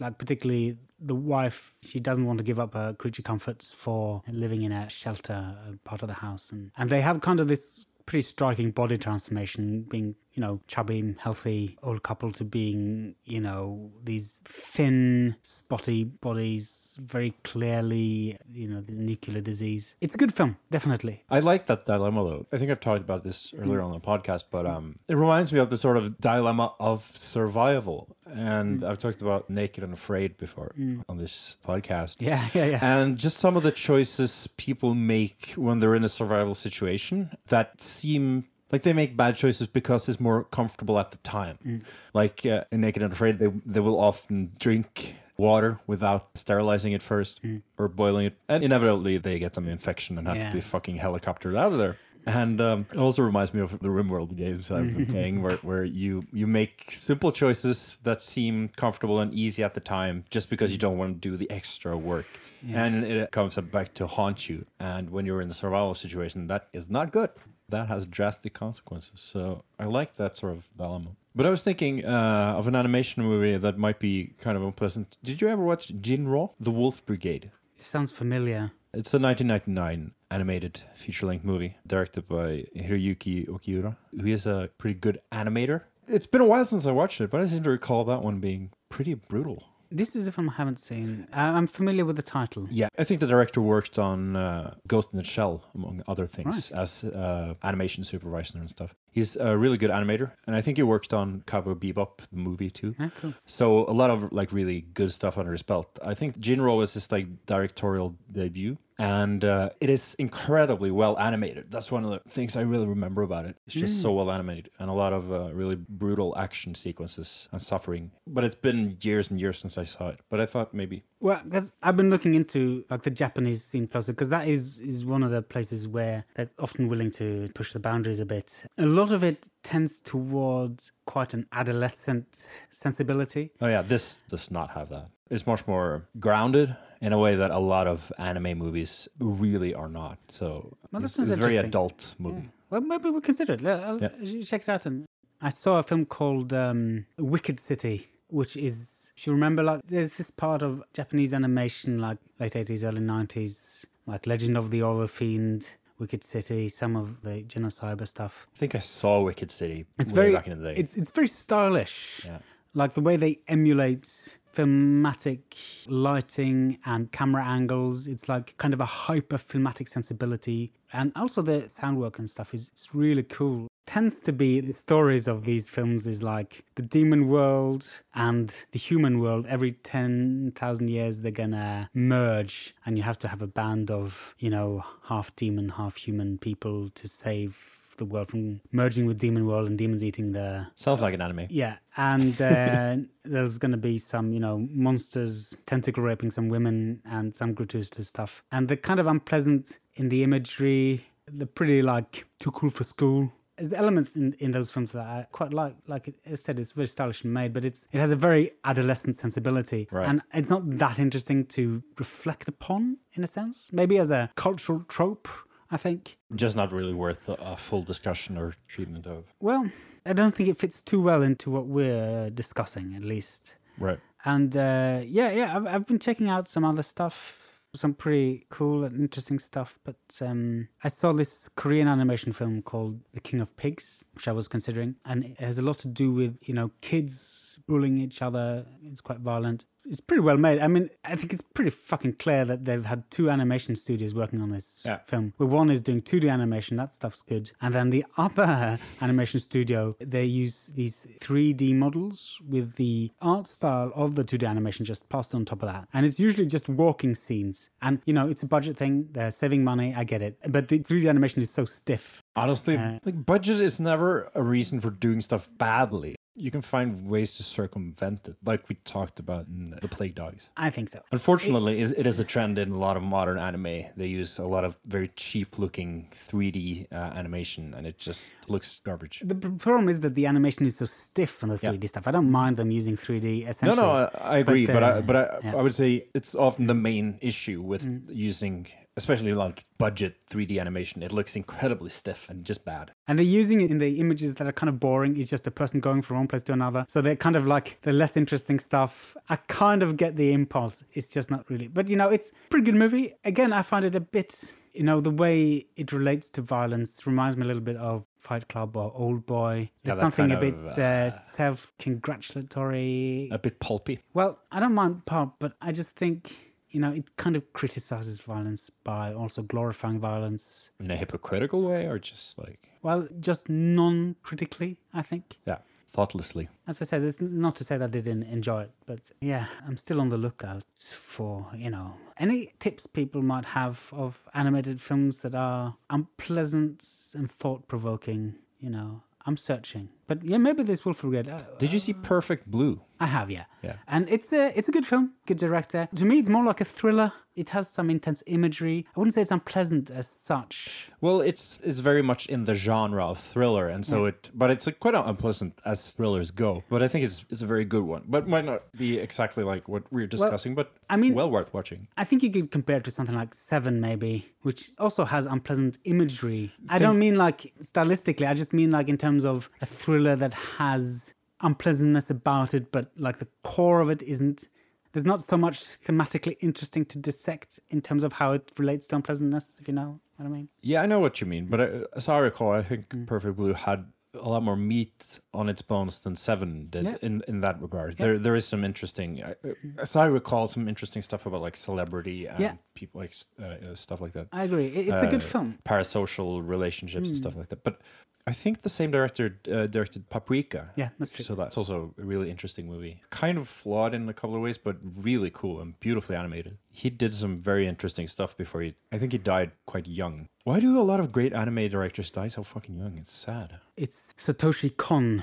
like 0.00 0.18
particularly 0.18 0.76
the 1.06 1.14
wife. 1.14 1.74
She 1.82 2.00
doesn't 2.00 2.24
want 2.24 2.38
to 2.38 2.44
give 2.44 2.58
up 2.58 2.74
her 2.74 2.94
creature 2.94 3.22
comforts 3.22 3.72
for 3.72 4.22
living 4.28 4.62
in 4.62 4.72
a 4.72 4.88
shelter 4.88 5.78
part 5.84 6.02
of 6.02 6.08
the 6.08 6.14
house, 6.14 6.50
and 6.52 6.70
and 6.76 6.90
they 6.90 7.00
have 7.00 7.20
kind 7.20 7.40
of 7.40 7.48
this 7.48 7.86
pretty 8.06 8.22
striking 8.22 8.70
body 8.70 8.98
transformation, 8.98 9.82
being 9.88 10.14
you 10.34 10.40
know 10.40 10.60
chubby, 10.66 11.14
healthy 11.18 11.78
old 11.82 12.02
couple 12.02 12.32
to 12.32 12.44
being 12.44 13.14
you 13.24 13.40
know 13.40 13.92
these 14.02 14.40
thin, 14.44 15.36
spotty 15.42 16.04
bodies, 16.04 16.98
very 17.00 17.34
clearly 17.44 18.36
you 18.52 18.68
know 18.68 18.80
the 18.80 18.92
nuclear 18.92 19.40
disease. 19.40 19.96
It's 20.00 20.14
a 20.14 20.18
good 20.18 20.34
film, 20.34 20.56
definitely. 20.70 21.24
I 21.30 21.40
like 21.40 21.66
that 21.66 21.86
dilemma 21.86 22.24
though. 22.24 22.46
I 22.52 22.58
think 22.58 22.70
I've 22.70 22.80
talked 22.80 23.02
about 23.02 23.24
this 23.24 23.52
earlier 23.56 23.80
on 23.80 23.92
the 23.92 24.00
podcast, 24.00 24.44
but 24.50 24.66
um, 24.66 24.98
it 25.08 25.14
reminds 25.14 25.52
me 25.52 25.58
of 25.60 25.70
the 25.70 25.78
sort 25.78 25.96
of 25.96 26.18
dilemma 26.18 26.74
of 26.80 27.10
survival. 27.14 28.16
And 28.26 28.84
I've 28.84 28.98
talked 28.98 29.22
about 29.22 29.50
Naked 29.50 29.84
and 29.84 29.92
Afraid 29.92 30.36
before 30.38 30.74
on 31.08 31.18
this 31.18 31.56
podcast. 31.66 32.16
Yeah, 32.20 32.48
yeah, 32.54 32.66
yeah. 32.66 32.78
And 32.82 33.18
just 33.18 33.38
some 33.38 33.56
of 33.56 33.62
the 33.62 33.72
choices 33.72 34.48
people 34.56 34.94
make 34.94 35.52
when 35.56 35.78
they're 35.78 35.94
in 35.94 36.04
a 36.04 36.08
survival 36.08 36.54
situation 36.54 37.36
that 37.48 37.80
seem 37.80 38.44
like 38.72 38.82
they 38.82 38.92
make 38.92 39.16
bad 39.16 39.36
choices 39.36 39.66
because 39.66 40.08
it's 40.08 40.20
more 40.20 40.44
comfortable 40.44 40.98
at 40.98 41.10
the 41.10 41.18
time. 41.18 41.82
Like 42.12 42.44
uh, 42.46 42.64
in 42.72 42.80
Naked 42.80 43.02
and 43.02 43.12
Afraid, 43.12 43.38
they 43.38 43.48
they 43.66 43.80
will 43.80 43.98
often 44.00 44.52
drink 44.58 45.16
water 45.36 45.80
without 45.86 46.28
sterilizing 46.36 46.92
it 46.92 47.02
first 47.02 47.40
or 47.78 47.88
boiling 47.88 48.26
it, 48.26 48.36
and 48.48 48.62
inevitably 48.64 49.18
they 49.18 49.38
get 49.38 49.54
some 49.54 49.66
infection 49.68 50.16
and 50.18 50.26
have 50.28 50.36
Yeah. 50.36 50.48
to 50.50 50.54
be 50.54 50.60
fucking 50.60 50.98
helicoptered 50.98 51.56
out 51.58 51.72
of 51.72 51.78
there. 51.78 51.96
And 52.26 52.58
um, 52.60 52.86
it 52.90 52.96
also 52.96 53.20
reminds 53.22 53.52
me 53.52 53.60
of 53.60 53.72
the 53.80 53.88
RimWorld 53.88 54.34
games 54.34 54.70
I've 54.70 54.94
been 54.94 55.04
playing, 55.14 55.42
where, 55.42 55.56
where 55.58 55.84
you 55.84 56.24
you 56.32 56.46
make 56.46 56.86
simple 56.90 57.32
choices 57.32 57.98
that 58.02 58.22
seem 58.22 58.70
comfortable 58.76 59.20
and 59.20 59.34
easy 59.34 59.62
at 59.62 59.74
the 59.74 59.80
time, 59.80 60.24
just 60.30 60.48
because 60.48 60.72
you 60.72 60.78
don't 60.78 60.96
want 60.96 61.20
to 61.20 61.28
do 61.30 61.36
the 61.36 61.50
extra 61.50 61.94
work, 61.98 62.26
and 62.66 63.04
it 63.04 63.30
comes 63.30 63.56
back 63.56 63.92
to 63.94 64.06
haunt 64.06 64.48
you. 64.48 64.64
And 64.80 65.10
when 65.10 65.26
you're 65.26 65.42
in 65.42 65.48
the 65.48 65.54
survival 65.54 65.94
situation, 65.94 66.46
that 66.46 66.68
is 66.72 66.88
not 66.88 67.12
good. 67.12 67.28
That 67.68 67.88
has 67.88 68.06
drastic 68.06 68.54
consequences. 68.54 69.20
So 69.20 69.62
I 69.78 69.84
like 69.86 70.16
that 70.16 70.36
sort 70.36 70.52
of 70.52 70.68
dilemma. 70.76 71.10
But 71.34 71.46
I 71.46 71.50
was 71.50 71.62
thinking 71.62 72.04
uh, 72.04 72.54
of 72.56 72.68
an 72.68 72.76
animation 72.76 73.22
movie 73.24 73.56
that 73.56 73.76
might 73.78 73.98
be 73.98 74.34
kind 74.38 74.56
of 74.56 74.62
unpleasant. 74.62 75.16
Did 75.24 75.40
you 75.40 75.48
ever 75.48 75.64
watch 75.64 75.92
Jin-Roh, 76.00 76.52
The 76.60 76.70
Wolf 76.70 77.04
Brigade? 77.04 77.50
It 77.76 77.84
sounds 77.84 78.12
familiar. 78.12 78.70
It's 78.92 79.12
a 79.12 79.18
1999 79.18 80.12
animated 80.30 80.82
feature-length 80.94 81.44
movie 81.44 81.76
directed 81.86 82.28
by 82.28 82.66
Hiroyuki 82.76 83.48
Okiura, 83.48 83.96
who 84.12 84.26
is 84.28 84.46
a 84.46 84.70
pretty 84.78 84.98
good 84.98 85.20
animator. 85.32 85.82
It's 86.06 86.26
been 86.26 86.40
a 86.40 86.46
while 86.46 86.64
since 86.64 86.86
I 86.86 86.92
watched 86.92 87.20
it, 87.20 87.30
but 87.30 87.40
I 87.40 87.46
seem 87.46 87.64
to 87.64 87.70
recall 87.70 88.04
that 88.04 88.22
one 88.22 88.38
being 88.38 88.70
pretty 88.88 89.14
brutal. 89.14 89.64
This 89.96 90.16
is 90.16 90.26
a 90.26 90.32
film 90.32 90.50
I 90.50 90.54
haven't 90.54 90.80
seen. 90.80 91.28
I'm 91.32 91.68
familiar 91.68 92.04
with 92.04 92.16
the 92.16 92.22
title. 92.22 92.66
Yeah, 92.68 92.88
I 92.98 93.04
think 93.04 93.20
the 93.20 93.28
director 93.28 93.60
worked 93.60 93.96
on 93.98 94.34
uh, 94.34 94.74
Ghost 94.88 95.10
in 95.12 95.18
the 95.18 95.24
Shell, 95.24 95.62
among 95.74 96.02
other 96.08 96.26
things, 96.26 96.46
Right. 96.72 96.80
as 96.82 97.04
uh, 97.04 97.54
animation 97.62 98.02
supervisor 98.02 98.58
and 98.58 98.68
stuff. 98.68 98.92
He's 99.12 99.36
a 99.36 99.56
really 99.56 99.78
good 99.78 99.90
animator, 99.90 100.32
and 100.48 100.56
I 100.56 100.60
think 100.60 100.78
he 100.78 100.82
worked 100.82 101.12
on 101.14 101.44
Cowboy 101.46 101.74
Bebop, 101.74 102.18
the 102.32 102.36
movie 102.36 102.70
too. 102.70 102.96
Ah, 102.98 103.10
cool. 103.20 103.34
So 103.46 103.88
a 103.88 103.92
lot 104.02 104.10
of 104.10 104.32
like 104.32 104.50
really 104.52 104.80
good 104.94 105.12
stuff 105.12 105.38
under 105.38 105.52
his 105.52 105.62
belt. 105.62 105.96
I 106.04 106.14
think 106.14 106.40
Jin-Roh 106.40 106.76
was 106.78 106.94
his 106.94 107.12
like 107.12 107.28
directorial 107.46 108.16
debut, 108.32 108.76
and 108.98 109.44
uh, 109.44 109.70
it 109.80 109.90
is 109.90 110.14
incredibly 110.18 110.90
well 110.90 111.18
animated. 111.18 111.70
That's 111.70 111.90
one 111.90 112.04
of 112.04 112.10
the 112.10 112.20
things 112.30 112.56
I 112.56 112.60
really 112.62 112.86
remember 112.86 113.22
about 113.22 113.44
it. 113.46 113.56
It's 113.66 113.74
just 113.74 114.00
so 114.02 114.12
well 114.12 114.30
animated, 114.30 114.70
and 114.78 114.88
a 114.90 114.92
lot 114.92 115.12
of 115.12 115.32
uh, 115.32 115.52
really 115.52 115.76
brutal 115.76 116.34
action 116.36 116.74
sequences 116.74 117.48
and 117.52 117.60
suffering. 117.60 118.12
But 118.26 118.44
it's 118.44 118.54
been 118.54 118.96
years 119.00 119.30
and 119.30 119.40
years 119.40 119.58
since 119.58 119.76
I 119.78 119.84
saw 119.84 120.08
it. 120.08 120.20
But 120.30 120.40
I 120.40 120.46
thought 120.46 120.72
maybe 120.74 121.04
Well, 121.20 121.40
because 121.44 121.72
I've 121.82 121.96
been 121.96 122.10
looking 122.10 122.34
into 122.34 122.84
like 122.90 123.02
the 123.02 123.10
Japanese 123.10 123.64
scene 123.64 123.86
closer, 123.88 124.12
because 124.12 124.30
that 124.30 124.46
is 124.46 124.78
is 124.78 125.04
one 125.04 125.22
of 125.22 125.30
the 125.30 125.42
places 125.42 125.88
where 125.88 126.24
they're 126.36 126.50
often 126.58 126.88
willing 126.88 127.10
to 127.12 127.48
push 127.54 127.72
the 127.72 127.80
boundaries 127.80 128.20
a 128.20 128.26
bit. 128.26 128.64
A 128.78 128.86
lot 128.86 129.10
of 129.12 129.24
it 129.24 129.48
tends 129.62 130.00
towards 130.00 130.92
quite 131.06 131.34
an 131.34 131.46
adolescent 131.52 132.26
sensibility. 132.70 133.50
Oh 133.60 133.66
yeah, 133.66 133.82
this 133.82 134.22
does 134.28 134.50
not 134.50 134.70
have 134.70 134.88
that. 134.90 135.08
It's 135.30 135.46
much 135.46 135.66
more 135.66 136.06
grounded 136.20 136.76
in 137.06 137.12
a 137.12 137.18
way 137.18 137.34
that 137.36 137.50
a 137.50 137.58
lot 137.74 137.86
of 137.86 137.98
anime 138.18 138.58
movies 138.64 139.08
really 139.18 139.72
are 139.74 139.88
not. 139.88 140.18
So 140.28 140.76
Well, 140.90 141.02
sounds 141.02 141.18
it's 141.20 141.30
a 141.30 141.36
very 141.36 141.56
adult 141.56 142.14
movie. 142.18 142.48
Well, 142.70 142.80
maybe 142.80 143.10
we'll 143.10 143.20
consider 143.20 143.52
it. 143.54 143.64
I'll 143.66 144.00
Yeah. 144.02 144.42
check 144.50 144.62
it 144.62 144.68
out. 144.68 144.86
And 144.86 145.06
I 145.40 145.50
saw 145.50 145.78
a 145.78 145.82
film 145.82 146.06
called 146.06 146.52
um, 146.52 147.06
Wicked 147.18 147.60
City, 147.60 148.08
which 148.28 148.56
is, 148.56 149.12
if 149.16 149.26
you 149.26 149.32
remember, 149.32 149.62
like 149.62 149.80
there's 149.86 150.16
this 150.16 150.30
part 150.30 150.62
of 150.62 150.82
Japanese 150.92 151.32
animation, 151.34 151.98
like 152.00 152.18
late 152.40 152.54
80s, 152.54 152.84
early 152.88 153.00
90s, 153.02 153.84
like 154.06 154.26
Legend 154.26 154.56
of 154.56 154.70
the 154.70 154.80
Overfiend, 154.80 155.76
Wicked 155.98 156.24
City, 156.24 156.68
some 156.68 156.96
of 156.96 157.22
the 157.22 157.42
Genocyber 157.42 158.06
stuff. 158.08 158.46
I 158.54 158.58
think 158.58 158.74
I 158.74 158.80
saw 158.80 159.22
Wicked 159.22 159.50
City 159.50 159.86
It's 159.98 160.10
very 160.10 160.32
back 160.32 160.48
in 160.48 160.60
the 160.62 160.72
day. 160.74 160.80
It's 160.80 160.96
it's 160.96 161.10
very 161.10 161.28
stylish. 161.28 162.22
Yeah. 162.24 162.38
Like 162.74 162.94
the 162.94 163.00
way 163.00 163.16
they 163.16 163.38
emulate 163.46 164.38
filmatic 164.54 165.86
lighting 165.88 166.78
and 166.84 167.10
camera 167.12 167.44
angles. 167.44 168.06
It's 168.06 168.28
like 168.28 168.56
kind 168.58 168.74
of 168.74 168.80
a 168.80 168.86
hyper 168.86 169.36
filmatic 169.36 169.88
sensibility. 169.88 170.72
And 170.92 171.12
also 171.16 171.42
the 171.42 171.68
sound 171.68 171.98
work 171.98 172.18
and 172.18 172.30
stuff 172.30 172.54
is 172.54 172.68
it's 172.68 172.94
really 172.94 173.24
cool. 173.24 173.68
Tends 173.86 174.18
to 174.20 174.32
be 174.32 174.60
the 174.60 174.72
stories 174.72 175.28
of 175.28 175.44
these 175.44 175.68
films 175.68 176.06
is 176.06 176.22
like 176.22 176.64
the 176.76 176.82
demon 176.82 177.28
world 177.28 178.00
and 178.14 178.64
the 178.72 178.78
human 178.78 179.20
world. 179.20 179.44
Every 179.46 179.72
10,000 179.72 180.88
years, 180.88 181.20
they're 181.20 181.30
gonna 181.30 181.90
merge, 181.92 182.74
and 182.86 182.96
you 182.96 183.02
have 183.02 183.18
to 183.18 183.28
have 183.28 183.42
a 183.42 183.46
band 183.46 183.90
of, 183.90 184.34
you 184.38 184.48
know, 184.48 184.84
half 185.08 185.36
demon, 185.36 185.68
half 185.70 185.96
human 185.96 186.38
people 186.38 186.88
to 186.90 187.06
save 187.06 187.83
the 187.96 188.04
world 188.04 188.28
from 188.28 188.60
merging 188.72 189.06
with 189.06 189.18
demon 189.18 189.46
world 189.46 189.68
and 189.68 189.76
demons 189.78 190.02
eating 190.04 190.32
the 190.32 190.66
Sounds 190.76 191.00
like 191.00 191.14
an 191.14 191.20
anime. 191.20 191.46
yeah, 191.50 191.76
and 191.96 192.40
uh, 192.42 192.96
there's 193.24 193.58
going 193.58 193.72
to 193.72 193.76
be 193.78 193.98
some, 193.98 194.32
you 194.32 194.40
know, 194.40 194.58
monsters 194.70 195.54
tentacle 195.66 196.02
raping 196.02 196.30
some 196.30 196.48
women 196.48 197.00
and 197.04 197.34
some 197.34 197.52
gratuitous 197.54 198.08
stuff. 198.08 198.42
And 198.52 198.68
they're 198.68 198.76
kind 198.76 199.00
of 199.00 199.06
unpleasant 199.06 199.78
in 199.96 200.08
the 200.08 200.22
imagery. 200.22 201.06
They're 201.26 201.46
pretty 201.46 201.82
like 201.82 202.26
too 202.38 202.50
cool 202.50 202.70
for 202.70 202.84
school. 202.84 203.32
There's 203.56 203.72
elements 203.72 204.16
in, 204.16 204.34
in 204.40 204.50
those 204.50 204.72
films 204.72 204.90
that 204.92 205.06
I 205.06 205.26
quite 205.30 205.54
like. 205.54 205.76
Like 205.86 206.08
it- 206.08 206.16
I 206.28 206.34
said, 206.34 206.58
it's 206.58 206.72
very 206.72 206.88
stylishly 206.88 207.30
made, 207.30 207.52
but 207.52 207.64
it's 207.64 207.86
it 207.92 207.98
has 208.00 208.10
a 208.10 208.16
very 208.16 208.50
adolescent 208.64 209.14
sensibility, 209.14 209.86
Right. 209.92 210.08
and 210.08 210.22
it's 210.32 210.50
not 210.50 210.62
that 210.78 210.98
interesting 210.98 211.46
to 211.46 211.82
reflect 211.96 212.48
upon 212.48 212.96
in 213.12 213.22
a 213.22 213.28
sense. 213.28 213.70
Maybe 213.72 213.96
as 213.98 214.10
a 214.10 214.28
cultural 214.34 214.80
trope, 214.82 215.28
I 215.70 215.76
think. 215.76 216.18
Just 216.34 216.56
not 216.56 216.72
really 216.72 216.94
worth 216.94 217.28
a, 217.28 217.56
full 217.56 217.82
discussion 217.82 218.36
or 218.36 218.54
treatment 218.68 219.06
of. 219.06 219.24
Well, 219.40 219.70
I 220.06 220.12
don't 220.12 220.34
think 220.34 220.48
it 220.48 220.58
fits 220.58 220.82
too 220.82 221.00
well 221.00 221.22
into 221.22 221.50
what 221.50 221.66
we're 221.66 222.30
discussing, 222.30 222.94
at 222.94 223.02
least. 223.02 223.56
Right. 223.78 223.98
And 224.24 224.56
uh, 224.56 225.00
yeah, 225.04 225.30
yeah, 225.30 225.56
I've, 225.56 225.66
I've 225.66 225.86
been 225.86 225.98
checking 225.98 226.28
out 226.28 226.48
some 226.48 226.64
other 226.64 226.82
stuff, 226.82 227.60
some 227.74 227.94
pretty 227.94 228.46
cool 228.50 228.84
and 228.84 229.00
interesting 229.00 229.38
stuff. 229.38 229.78
But 229.84 229.96
um, 230.20 230.68
I 230.82 230.88
saw 230.88 231.12
this 231.12 231.48
Korean 231.56 231.88
animation 231.88 232.32
film 232.32 232.62
called 232.62 233.00
The 233.12 233.20
King 233.20 233.40
of 233.40 233.56
Pigs, 233.56 234.04
which 234.14 234.28
I 234.28 234.32
was 234.32 234.48
considering, 234.48 234.96
and 235.04 235.24
it 235.24 235.40
has 235.40 235.58
a 235.58 235.62
lot 235.62 235.78
to 235.78 235.88
do 235.88 236.12
with 236.12 236.38
you 236.42 236.54
know 236.54 236.70
kids 236.80 237.58
bullying 237.66 237.98
each 237.98 238.22
other. 238.22 238.66
It's 238.82 239.00
quite 239.00 239.20
violent. 239.20 239.66
It's 239.86 240.00
pretty 240.00 240.22
well 240.22 240.36
made. 240.38 240.60
I 240.60 240.66
mean, 240.66 240.88
I 241.04 241.14
think 241.14 241.32
it's 241.32 241.42
pretty 241.42 241.70
fucking 241.70 242.14
clear 242.14 242.44
that 242.46 242.64
they've 242.64 242.84
had 242.84 243.10
two 243.10 243.28
animation 243.30 243.76
studios 243.76 244.14
working 244.14 244.40
on 244.40 244.50
this 244.50 244.82
Yeah. 244.84 244.98
film. 245.06 245.34
Where 245.36 245.48
one 245.48 245.68
is 245.70 245.82
doing 245.82 246.00
2D 246.00 246.30
animation, 246.30 246.76
that 246.78 246.92
stuff's 246.92 247.20
good. 247.22 247.52
And 247.60 247.74
then 247.74 247.90
the 247.90 248.04
other 248.16 248.78
animation 249.02 249.40
studio, 249.40 249.94
they 250.00 250.24
use 250.24 250.68
these 250.74 251.06
3D 251.20 251.74
models 251.74 252.40
with 252.48 252.76
the 252.76 253.12
art 253.20 253.46
style 253.46 253.92
of 253.94 254.14
the 254.14 254.24
2D 254.24 254.46
animation 254.48 254.84
just 254.86 255.08
passed 255.10 255.34
on 255.34 255.44
top 255.44 255.62
of 255.62 255.68
that. 255.68 255.86
And 255.92 256.06
it's 256.06 256.18
usually 256.18 256.46
just 256.46 256.68
walking 256.68 257.14
scenes. 257.14 257.68
And, 257.82 258.00
you 258.06 258.14
know, 258.14 258.26
it's 258.28 258.42
a 258.42 258.46
budget 258.46 258.76
thing. 258.78 259.08
They're 259.12 259.30
saving 259.30 259.64
money. 259.64 259.94
I 259.94 260.04
get 260.04 260.22
it. 260.22 260.38
But 260.48 260.68
the 260.68 260.78
3D 260.78 261.08
animation 261.08 261.42
is 261.42 261.50
so 261.50 261.64
stiff. 261.66 262.22
Honestly, 262.36 262.76
Uh, 262.78 262.98
like 263.04 263.26
budget 263.26 263.60
is 263.60 263.78
never 263.78 264.30
a 264.34 264.42
reason 264.42 264.80
for 264.80 264.90
doing 264.90 265.20
stuff 265.20 265.48
badly. 265.58 266.16
You 266.36 266.50
can 266.50 266.62
find 266.62 267.08
ways 267.08 267.36
to 267.36 267.42
circumvent 267.44 268.28
it, 268.28 268.36
like 268.44 268.68
we 268.68 268.74
talked 268.84 269.20
about 269.20 269.46
in 269.46 269.78
the 269.80 269.88
Plague 269.88 270.14
Dogs. 270.16 270.48
I 270.56 270.70
think 270.70 270.88
so. 270.88 271.00
Unfortunately, 271.12 271.80
it, 271.80 271.94
it 271.96 272.06
is 272.06 272.18
a 272.18 272.24
trend 272.24 272.58
in 272.58 272.72
a 272.72 272.78
lot 272.78 272.96
of 272.96 273.02
modern 273.04 273.38
anime. 273.38 273.84
They 273.96 274.06
use 274.06 274.38
a 274.38 274.44
lot 274.44 274.64
of 274.64 274.76
very 274.86 275.08
cheap-looking 275.14 276.08
3D 276.28 276.92
uh, 276.92 276.96
animation, 276.96 277.72
and 277.74 277.86
it 277.86 277.98
just 277.98 278.34
looks 278.48 278.80
garbage. 278.84 279.22
The 279.24 279.34
problem 279.34 279.88
is 279.88 280.00
that 280.00 280.14
the 280.16 280.26
animation 280.26 280.66
is 280.66 280.76
so 280.78 280.86
stiff 280.86 281.42
on 281.44 281.50
the 281.50 281.56
3D 281.56 281.88
stuff. 281.88 282.08
I 282.08 282.10
don't 282.10 282.30
mind 282.30 282.56
them 282.56 282.70
using 282.70 282.96
3D 282.96 283.44
No, 283.44 283.50
essentially. 283.50 283.82
no, 283.82 283.90
I, 283.90 284.34
I 284.34 284.38
agree, 284.38 284.66
but, 284.66 284.82
I, 284.82 284.90
uh, 284.90 285.00
but 285.02 285.16
I, 285.16 285.20
yeah. 285.20 285.52
Mm. 285.52 285.58
I 285.58 285.62
would 285.62 285.74
say 285.74 286.06
it's 286.14 286.34
often 286.34 286.66
the 286.66 286.74
main 286.74 287.18
issue 287.20 287.62
with 287.62 288.08
using, 288.10 288.66
especially 288.96 289.34
like 289.34 289.64
budget 289.78 290.16
3D 290.30 290.60
animation. 290.60 291.02
It 291.02 291.12
looks 291.12 291.36
incredibly 291.36 291.90
stiff 291.90 292.28
and 292.28 292.44
just 292.44 292.64
bad. 292.64 292.92
And 293.08 293.18
they're 293.18 293.26
using 293.26 293.60
it 293.60 293.70
in 293.70 293.78
the 293.78 293.98
images 294.00 294.34
that 294.34 294.46
are 294.46 294.52
kind 294.52 294.68
of 294.68 294.78
boring. 294.78 295.18
It's 295.18 295.30
just 295.30 295.46
a 295.46 295.50
person 295.50 295.80
going 295.80 296.02
from 296.02 296.18
one 296.18 296.28
place 296.28 296.42
to 296.44 296.52
another. 296.52 296.84
So 296.88 297.00
they're 297.00 297.16
kind 297.16 297.36
of 297.36 297.46
like 297.46 297.80
the 297.82 297.92
less 297.92 298.16
interesting 298.16 298.58
stuff. 298.58 299.16
I 299.28 299.36
kind 299.36 299.82
of 299.82 299.96
get 299.96 300.16
the 300.16 300.32
impulse. 300.32 300.84
It's 300.92 301.08
just 301.08 301.30
not 301.30 301.48
really. 301.50 301.68
But 301.68 301.88
you 301.88 301.96
know, 301.96 302.08
it's 302.08 302.30
a 302.30 302.48
pretty 302.50 302.64
good 302.64 302.76
movie. 302.76 303.14
Again, 303.24 303.52
I 303.52 303.62
find 303.62 303.84
it 303.84 303.94
a 303.96 304.00
bit, 304.00 304.54
you 304.72 304.84
know, 304.84 305.00
the 305.00 305.10
way 305.10 305.66
it 305.76 305.92
relates 305.92 306.28
to 306.30 306.42
violence 306.42 307.06
reminds 307.06 307.36
me 307.36 307.44
a 307.44 307.46
little 307.46 307.62
bit 307.62 307.76
of 307.76 308.06
Fight 308.18 308.48
Club 308.48 308.76
or 308.76 308.92
Old 308.94 309.26
Boy. 309.26 309.70
There's 309.82 309.98
that 309.98 310.02
something 310.02 310.30
a 310.30 310.38
bit 310.38 310.54
of, 310.54 310.78
uh, 310.78 310.82
uh, 310.82 311.10
self 311.10 311.72
congratulatory. 311.78 313.28
A 313.32 313.38
bit 313.38 313.60
pulpy. 313.60 314.00
Well, 314.12 314.38
I 314.50 314.60
don't 314.60 314.74
mind 314.74 315.04
pulp, 315.06 315.34
but 315.38 315.54
I 315.60 315.72
just 315.72 315.96
think. 315.96 316.52
You 316.74 316.80
know, 316.80 316.92
it 316.92 317.16
kind 317.16 317.36
of 317.36 317.42
criticizes 317.52 318.18
violence 318.18 318.68
by 318.82 319.12
also 319.12 319.42
glorifying 319.42 319.98
violence. 320.00 320.70
In 320.80 320.90
a 320.90 320.96
hypocritical 320.96 321.62
way, 321.62 321.86
or 321.86 321.98
just 322.00 322.36
like, 322.36 322.58
Well, 322.82 323.06
just 323.20 323.48
non 323.48 324.16
critically, 324.22 324.76
I 324.92 325.02
think. 325.02 325.24
yeah, 325.46 325.58
thoughtlessly. 325.86 326.48
As 326.66 326.82
I 326.82 326.84
said, 326.84 327.02
it's 327.02 327.20
not 327.20 327.54
to 327.56 327.64
say 327.64 327.76
that 327.78 327.84
I 327.84 328.00
didn't 328.00 328.24
enjoy 328.24 328.62
it, 328.62 328.72
but 328.86 329.12
yeah, 329.20 329.46
I'm 329.66 329.76
still 329.76 330.00
on 330.00 330.08
the 330.08 330.18
lookout 330.18 330.64
for, 330.76 331.46
you 331.64 331.70
know, 331.70 331.94
any 332.18 332.52
tips 332.58 332.86
people 332.88 333.22
might 333.22 333.44
have 333.60 333.78
of 333.92 334.28
animated 334.34 334.80
films 334.80 335.22
that 335.22 335.34
are 335.34 335.76
unpleasant 335.90 336.84
and 337.14 337.30
thought 337.30 337.68
provoking, 337.68 338.34
you 338.58 338.70
know. 338.70 339.02
I'm 339.26 339.38
searching. 339.38 339.88
But 340.06 340.22
yeah, 340.24 340.38
maybe 340.38 340.62
this 340.62 340.84
will 340.84 340.92
forget. 340.94 341.28
Uh, 341.28 341.40
Did 341.58 341.72
you 341.72 341.78
see 341.78 341.92
Perfect 341.94 342.50
Blue? 342.50 342.80
I 343.00 343.06
have, 343.06 343.30
yeah. 343.30 343.44
Yeah. 343.62 343.76
And 343.88 344.08
it's 344.08 344.32
a 344.32 344.52
it's 344.56 344.68
a 344.68 344.72
good 344.72 344.86
film, 344.86 345.12
good 345.26 345.38
director. 345.38 345.88
To 345.96 346.04
me, 346.04 346.18
it's 346.18 346.28
more 346.28 346.44
like 346.44 346.60
a 346.60 346.64
thriller. 346.64 347.12
It 347.34 347.50
has 347.50 347.68
some 347.68 347.90
intense 347.90 348.22
imagery. 348.26 348.86
I 348.94 349.00
wouldn't 349.00 349.14
say 349.14 349.22
it's 349.22 349.32
unpleasant 349.32 349.90
as 349.90 350.06
such. 350.06 350.90
Well, 351.00 351.20
it's 351.20 351.58
it's 351.64 351.80
very 351.80 352.02
much 352.02 352.26
in 352.26 352.44
the 352.44 352.54
genre 352.54 353.04
of 353.04 353.18
thriller, 353.18 353.66
and 353.66 353.84
so 353.84 354.04
it, 354.04 354.30
but 354.34 354.50
it's 354.50 354.68
quite 354.78 354.94
unpleasant 354.94 355.58
as 355.64 355.88
thrillers 355.88 356.30
go. 356.30 356.62
But 356.68 356.82
I 356.84 356.88
think 356.88 357.04
it's 357.04 357.24
it's 357.30 357.42
a 357.42 357.46
very 357.46 357.64
good 357.64 357.82
one. 357.82 358.04
But 358.06 358.28
might 358.28 358.44
not 358.44 358.62
be 358.78 358.98
exactly 358.98 359.42
like 359.42 359.66
what 359.68 359.82
we're 359.90 360.06
discussing, 360.06 360.54
but 360.54 360.72
I 360.88 360.96
mean- 360.96 361.14
well 361.14 361.30
worth 361.30 361.52
watching. 361.52 361.88
I 361.96 362.04
think 362.04 362.22
you 362.22 362.30
could 362.30 362.50
compare 362.52 362.76
it 362.76 362.84
to 362.84 362.90
something 362.92 363.16
like 363.16 363.34
Seven, 363.34 363.80
maybe, 363.80 364.26
which 364.42 364.70
also 364.78 365.04
has 365.04 365.26
unpleasant 365.26 365.78
imagery. 365.84 366.52
I 366.68 366.78
don't 366.78 366.98
mean 367.00 367.16
like 367.16 367.52
stylistically, 367.60 368.28
I 368.28 368.34
just 368.34 368.52
mean 368.52 368.70
like 368.70 368.88
in 368.88 368.98
terms 368.98 369.24
of 369.24 369.50
a 369.60 369.66
thriller 369.66 369.93
that 370.02 370.34
has 370.58 371.14
unpleasantness 371.40 372.10
about 372.10 372.54
it, 372.54 372.72
but 372.72 372.90
like 372.96 373.18
the 373.18 373.28
core 373.42 373.80
of 373.80 373.90
it 373.90 374.02
isn't. 374.02 374.48
There's 374.92 375.06
not 375.06 375.22
so 375.22 375.36
much 375.36 375.56
thematically 375.84 376.36
interesting 376.40 376.84
to 376.86 376.98
dissect 376.98 377.58
in 377.70 377.80
terms 377.80 378.04
of 378.04 378.12
how 378.14 378.30
it 378.32 378.50
relates 378.58 378.86
to 378.88 378.96
unpleasantness, 378.96 379.58
if 379.60 379.66
you 379.66 379.74
know 379.74 380.00
what 380.16 380.26
I 380.26 380.28
mean. 380.28 380.48
Yeah, 380.62 380.82
I 380.82 380.86
know 380.86 381.00
what 381.00 381.20
you 381.20 381.26
mean, 381.26 381.46
but 381.46 381.60
I, 381.60 381.68
as 381.96 382.08
I 382.08 382.18
recall, 382.18 382.52
I 382.52 382.62
think 382.62 382.88
Mm. 382.90 383.06
Perfect 383.06 383.36
Blue 383.36 383.54
had 383.54 383.86
a 384.14 384.28
lot 384.28 384.44
more 384.44 384.54
meat 384.56 385.18
on 385.32 385.48
its 385.48 385.60
bones 385.62 385.98
than 385.98 386.14
Seven 386.14 386.66
did 386.70 386.84
Yeah. 386.84 386.96
in, 387.02 387.24
in 387.26 387.40
that 387.40 387.60
regard. 387.60 387.96
There 387.98 388.16
there 388.16 388.36
is 388.36 388.46
some 388.46 388.62
interesting, 388.64 389.20
I- 389.24 389.34
as 389.78 389.96
I 389.96 390.06
recall, 390.06 390.46
some 390.46 390.68
interesting 390.68 391.02
stuff 391.02 391.26
about 391.26 391.40
like 391.40 391.56
celebrity 391.56 392.26
and 392.26 392.38
Yeah. 392.38 392.54
people 392.74 393.00
like 393.00 393.14
uh, 393.42 393.44
uh, 393.72 393.74
stuff 393.74 394.00
like 394.00 394.12
that. 394.12 394.28
I 394.32 394.44
agree. 394.44 394.66
It- 394.68 394.86
It's 394.90 395.02
a 395.02 395.08
good 395.08 395.22
Uh, 395.22 395.32
film. 395.32 395.58
Parasocial 395.64 396.46
relationships 396.48 397.08
and 397.08 397.16
Hmm. 397.16 397.22
stuff 397.22 397.34
like 397.34 397.48
that. 397.48 397.64
But 397.64 397.80
I 398.26 398.32
think 398.32 398.62
the 398.62 398.70
same 398.70 398.90
director 398.90 399.38
uh, 399.52 399.66
directed 399.66 400.08
Paprika. 400.08 400.70
Yeah, 400.76 400.88
that's 400.98 401.10
true. 401.10 401.24
So 401.24 401.34
that's 401.34 401.58
also 401.58 401.94
a 401.98 402.02
really 402.02 402.30
interesting 402.30 402.66
movie. 402.66 403.02
Kind 403.10 403.36
of 403.36 403.48
flawed 403.48 403.94
in 403.94 404.08
a 404.08 404.14
couple 404.14 404.34
of 404.34 404.40
ways, 404.40 404.56
but 404.56 404.76
really 404.82 405.30
cool 405.30 405.60
and 405.60 405.78
beautifully 405.78 406.16
animated. 406.16 406.56
He 406.72 406.88
did 406.88 407.12
some 407.12 407.36
very 407.38 407.68
interesting 407.68 408.08
stuff 408.08 408.34
before 408.36 408.62
he. 408.62 408.74
I 408.90 408.98
think 408.98 409.12
he 409.12 409.18
died 409.18 409.50
quite 409.66 409.86
young. 409.86 410.28
Why 410.44 410.58
do 410.58 410.78
a 410.78 410.80
lot 410.80 411.00
of 411.00 411.12
great 411.12 411.34
anime 411.34 411.68
directors 411.68 412.10
die 412.10 412.28
so 412.28 412.42
fucking 412.42 412.78
young? 412.78 412.96
It's 412.96 413.12
sad. 413.12 413.58
It's 413.76 414.14
Satoshi 414.18 414.74
Kon. 414.74 415.22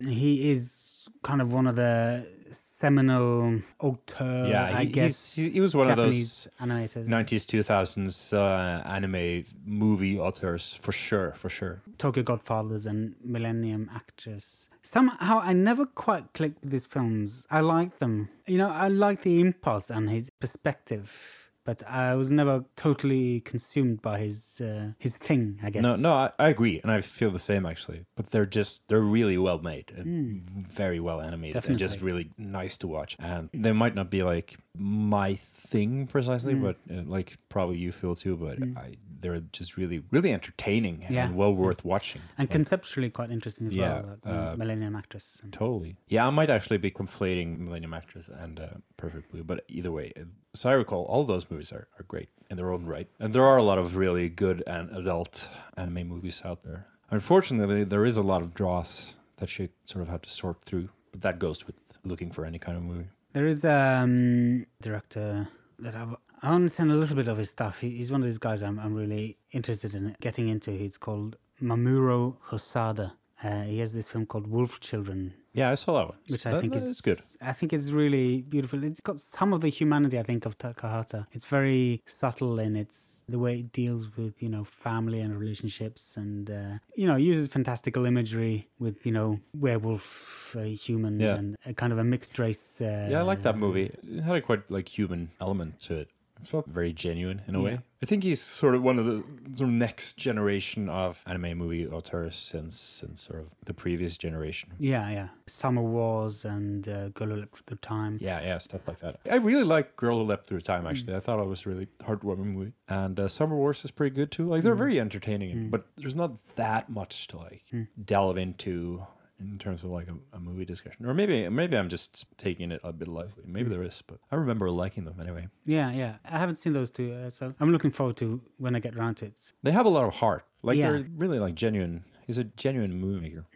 He 0.00 0.50
is 0.50 0.81
kind 1.22 1.40
of 1.40 1.52
one 1.52 1.66
of 1.66 1.76
the 1.76 2.26
seminal 2.50 3.60
auteur, 3.80 4.46
Yeah, 4.48 4.64
I 4.82 4.84
guess. 4.84 5.34
he- 5.36 5.50
he 5.50 5.60
was 5.60 5.74
one 5.74 5.90
of 5.90 5.96
those 5.96 6.48
animators. 6.60 7.06
90s, 7.06 7.44
2000s 7.46 8.32
uh, 8.32 8.82
anime 8.86 9.44
movie 9.64 10.18
authors 10.18 10.74
for 10.80 10.92
sure, 10.92 11.32
for 11.36 11.48
sure. 11.48 11.82
Tokyo 11.98 12.22
Godfathers 12.22 12.86
and 12.86 13.14
Millennium 13.24 13.90
Actress. 13.94 14.68
Somehow 14.82 15.40
I 15.40 15.52
never 15.52 15.86
quite 15.86 16.32
clicked 16.34 16.62
with 16.62 16.72
his 16.72 16.86
films. 16.86 17.46
I 17.50 17.60
like 17.60 17.98
them. 17.98 18.28
You 18.46 18.58
know, 18.58 18.70
I 18.70 18.88
like 18.88 19.22
the 19.22 19.40
impulse 19.40 19.90
and 19.90 20.10
his 20.10 20.30
perspective. 20.30 21.41
But 21.64 21.82
I 21.88 22.16
was 22.16 22.32
never 22.32 22.64
totally 22.74 23.40
consumed 23.40 24.02
by 24.02 24.18
his 24.18 24.60
uh, 24.60 24.92
his 24.98 25.16
thing, 25.16 25.60
I 25.62 25.70
guess. 25.70 25.82
No, 25.82 25.96
no, 25.96 26.12
I, 26.12 26.30
I 26.38 26.48
agree, 26.48 26.80
and 26.82 26.90
I 26.90 27.00
feel 27.00 27.30
the 27.30 27.38
same 27.38 27.64
actually. 27.66 28.04
But 28.16 28.30
they're 28.30 28.46
just 28.46 28.82
they're 28.88 29.00
really 29.00 29.38
well 29.38 29.60
made, 29.60 29.92
and 29.96 30.42
very 30.68 30.98
well 31.00 31.20
animated, 31.20 31.64
and 31.68 31.78
just. 31.78 32.02
Really 32.02 32.30
nice 32.36 32.76
to 32.78 32.88
watch. 32.88 33.16
And 33.20 33.48
they 33.54 33.70
might 33.70 33.94
not 33.94 34.10
be 34.10 34.24
like 34.24 34.56
my 34.76 35.38
thing 35.72 36.06
precisely, 36.06 36.54
Hmm. 36.54 36.62
but 36.66 36.76
uh, 36.94 37.02
like 37.16 37.28
probably 37.54 37.78
you 37.84 37.92
feel 37.92 38.14
too. 38.24 38.34
But 38.36 38.56
I 38.84 38.88
they're 39.22 39.40
just 39.58 39.76
really, 39.80 39.98
really 40.14 40.32
entertaining 40.38 40.96
Yeah. 41.08 41.24
and 41.26 41.36
well 41.40 41.54
worth 41.64 41.82
watching. 41.84 42.22
and 42.38 42.44
Like, 42.46 42.50
conceptually 42.58 43.08
quite 43.18 43.30
interesting 43.36 43.64
as 43.68 43.74
Yeah, 43.74 44.02
well. 44.02 44.18
Uh, 44.52 44.56
Millennium 44.56 44.96
Actress. 44.96 45.26
and- 45.44 45.52
Totally. 45.52 45.92
Yeah, 46.14 46.26
I 46.26 46.30
might 46.38 46.50
actually 46.56 46.78
be 46.78 46.90
conflating 46.90 47.48
Millennium 47.64 47.94
Actress 47.94 48.26
and 48.42 48.58
uh, 48.58 48.66
Perfect 48.96 49.30
Blue, 49.30 49.44
but 49.44 49.58
either 49.68 49.92
way, 49.98 50.06
uh, 50.20 50.24
so 50.54 50.64
I 50.70 50.72
recall 50.72 51.02
all 51.12 51.22
those 51.24 51.44
movies 51.52 51.70
are, 51.72 51.86
are 51.98 52.04
great 52.14 52.30
in 52.50 52.56
their 52.56 52.70
own 52.74 52.84
right. 52.94 53.08
And 53.20 53.32
there 53.32 53.44
are 53.50 53.58
a 53.64 53.66
lot 53.70 53.78
of 53.78 53.94
really 54.04 54.28
good 54.28 54.58
and 54.66 54.90
adult 55.02 55.48
anime 55.76 56.02
movies 56.14 56.42
out 56.44 56.64
there. 56.64 56.80
Unfortunately, 57.16 57.84
there 57.84 58.04
is 58.04 58.16
a 58.16 58.22
lot 58.32 58.42
of 58.42 58.48
draws 58.54 59.14
that 59.36 59.56
you 59.56 59.68
sort 59.84 60.02
of 60.02 60.08
have 60.08 60.22
to 60.22 60.30
sort 60.30 60.56
through, 60.64 60.88
but 61.12 61.20
that 61.20 61.38
goes 61.38 61.64
with 61.68 61.78
looking 62.02 62.32
for 62.32 62.44
any 62.44 62.58
kind 62.58 62.76
of 62.76 62.82
movie. 62.82 63.08
There 63.34 63.46
is 63.46 63.64
a 63.64 63.78
um, 64.02 64.66
director 64.80 65.48
that 65.82 65.96
I've, 65.96 66.14
I 66.42 66.54
understand 66.54 66.90
a 66.90 66.94
little 66.94 67.16
bit 67.16 67.28
of 67.28 67.38
his 67.38 67.50
stuff. 67.50 67.80
He, 67.80 67.90
he's 67.90 68.10
one 68.10 68.22
of 68.22 68.26
these 68.26 68.38
guys 68.38 68.62
I'm, 68.62 68.78
I'm 68.78 68.94
really 68.94 69.36
interested 69.50 69.94
in 69.94 70.16
getting 70.20 70.48
into. 70.48 70.70
He's 70.70 70.98
called 70.98 71.36
Mamoru 71.60 72.36
Hosoda. 72.50 73.12
Uh, 73.42 73.62
he 73.62 73.78
has 73.80 73.94
this 73.94 74.08
film 74.08 74.26
called 74.26 74.46
Wolf 74.46 74.80
Children, 74.80 75.34
Yeah, 75.54 75.70
I 75.70 75.74
saw 75.74 75.98
that 75.98 76.08
one. 76.08 76.18
which 76.28 76.46
I 76.46 76.50
That- 76.52 76.60
think 76.60 76.72
that 76.72 76.82
is 76.82 77.00
good. 77.02 77.20
I 77.42 77.52
think 77.52 77.72
it's 77.72 77.90
really 77.90 78.40
beautiful. 78.40 78.82
It's 78.84 79.00
got 79.00 79.18
some 79.20 79.52
of 79.52 79.60
the 79.60 79.68
humanity 79.68 80.18
I 80.18 80.22
think 80.22 80.46
of 80.46 80.56
Takahata. 80.56 81.26
It's 81.32 81.44
very 81.44 82.00
subtle 82.06 82.58
in 82.58 82.74
its 82.74 83.22
the 83.28 83.38
way 83.38 83.60
it 83.60 83.70
deals 83.72 84.16
with 84.16 84.42
you 84.42 84.48
know 84.48 84.64
family 84.64 85.20
and 85.20 85.38
relationships, 85.38 86.16
and 86.16 86.50
uh, 86.50 86.78
you 86.96 87.06
know 87.06 87.16
uses 87.16 87.48
fantastical 87.48 88.06
imagery 88.06 88.68
with 88.78 89.04
you 89.06 89.12
know 89.12 89.40
werewolf 89.54 90.56
uh, 90.56 90.62
humans 90.62 91.20
Yeah. 91.22 91.36
and 91.36 91.56
a 91.66 91.74
kind 91.74 91.92
of 91.92 91.98
a 91.98 92.04
mixed 92.04 92.38
race. 92.38 92.80
Uh, 92.80 93.08
Yeah, 93.10 93.20
I 93.20 93.22
like 93.22 93.42
that 93.42 93.56
movie. 93.58 93.90
It 94.16 94.22
had 94.22 94.36
a 94.36 94.40
quite 94.40 94.70
like 94.70 94.88
human 94.98 95.30
element 95.40 95.80
to 95.82 95.94
it. 96.02 96.08
It 96.42 96.48
felt 96.48 96.66
very 96.66 96.92
genuine 96.92 97.42
in 97.46 97.54
a 97.54 97.58
Yeah. 97.58 97.64
way. 97.64 97.78
I 98.02 98.06
think 98.06 98.24
he's 98.24 98.40
sort 98.42 98.74
of 98.74 98.82
one 98.82 98.98
of 98.98 99.06
the 99.06 99.22
sort 99.56 99.68
of 99.70 99.74
next 99.74 100.16
generation 100.16 100.88
of 100.88 101.22
anime 101.24 101.56
movie 101.56 101.86
auteurs 101.86 102.34
since 102.34 102.74
since 102.78 103.20
sort 103.22 103.38
of 103.38 103.46
the 103.64 103.72
previous 103.72 104.16
generation. 104.16 104.70
Yeah, 104.80 105.08
yeah. 105.10 105.28
Summer 105.46 105.82
Wars 105.82 106.44
and 106.44 106.88
uh, 106.88 107.10
Girl 107.10 107.28
Who 107.28 107.36
Leapt 107.36 107.60
Through 107.60 107.76
Time. 107.78 108.18
Yeah, 108.20 108.40
yeah, 108.42 108.58
stuff 108.58 108.88
like 108.88 108.98
that. 108.98 109.20
I 109.30 109.36
really 109.36 109.62
like 109.62 109.94
Girl 109.94 110.18
Who 110.18 110.24
Leapt 110.24 110.48
Through 110.48 110.62
Time. 110.62 110.84
Actually, 110.84 111.14
I 111.14 111.20
thought 111.20 111.38
it 111.40 111.46
was 111.46 111.64
a 111.64 111.68
really 111.68 111.86
heartwarming 112.00 112.54
movie, 112.56 112.72
and 112.88 113.20
uh, 113.20 113.28
Summer 113.28 113.54
Wars 113.56 113.84
is 113.84 113.92
pretty 113.92 114.14
good 114.16 114.32
too. 114.32 114.48
Like 114.48 114.62
they're 114.64 114.74
very 114.74 114.98
entertaining, 114.98 115.70
but 115.70 115.86
there's 115.96 116.16
not 116.16 116.32
that 116.56 116.90
much 116.90 117.28
to 117.28 117.36
like 117.38 117.62
delve 118.04 118.36
into 118.36 119.06
in 119.50 119.58
terms 119.58 119.82
of 119.84 119.90
like 119.90 120.08
a, 120.08 120.36
a 120.36 120.40
movie 120.40 120.64
discussion. 120.64 121.06
Or 121.06 121.14
maybe 121.14 121.48
maybe 121.48 121.76
I'm 121.76 121.88
just 121.88 122.24
taking 122.36 122.70
it 122.70 122.80
a 122.84 122.92
bit 122.92 123.08
lightly. 123.08 123.44
Maybe 123.46 123.68
there 123.70 123.82
is, 123.82 124.02
but 124.06 124.18
I 124.30 124.36
remember 124.36 124.70
liking 124.70 125.04
them 125.04 125.20
anyway. 125.20 125.48
Yeah, 125.64 125.90
yeah. 125.92 126.14
I 126.24 126.38
haven't 126.38 126.56
seen 126.56 126.72
those 126.72 126.90
two, 126.90 127.12
uh, 127.14 127.30
so 127.30 127.54
I'm 127.60 127.72
looking 127.72 127.90
forward 127.90 128.16
to 128.18 128.40
when 128.58 128.74
I 128.76 128.78
get 128.80 128.94
around 128.96 129.16
to 129.16 129.26
it. 129.26 129.52
They 129.62 129.72
have 129.72 129.86
a 129.86 129.90
lot 129.90 130.04
of 130.04 130.14
heart. 130.14 130.44
Like 130.62 130.76
Yeah. 130.78 130.90
they're 130.92 131.06
really 131.16 131.38
like 131.38 131.54
genuine. 131.54 132.04
He's 132.26 132.38
a 132.38 132.44
genuine 132.44 132.94
movie 133.00 133.20
maker. 133.20 133.46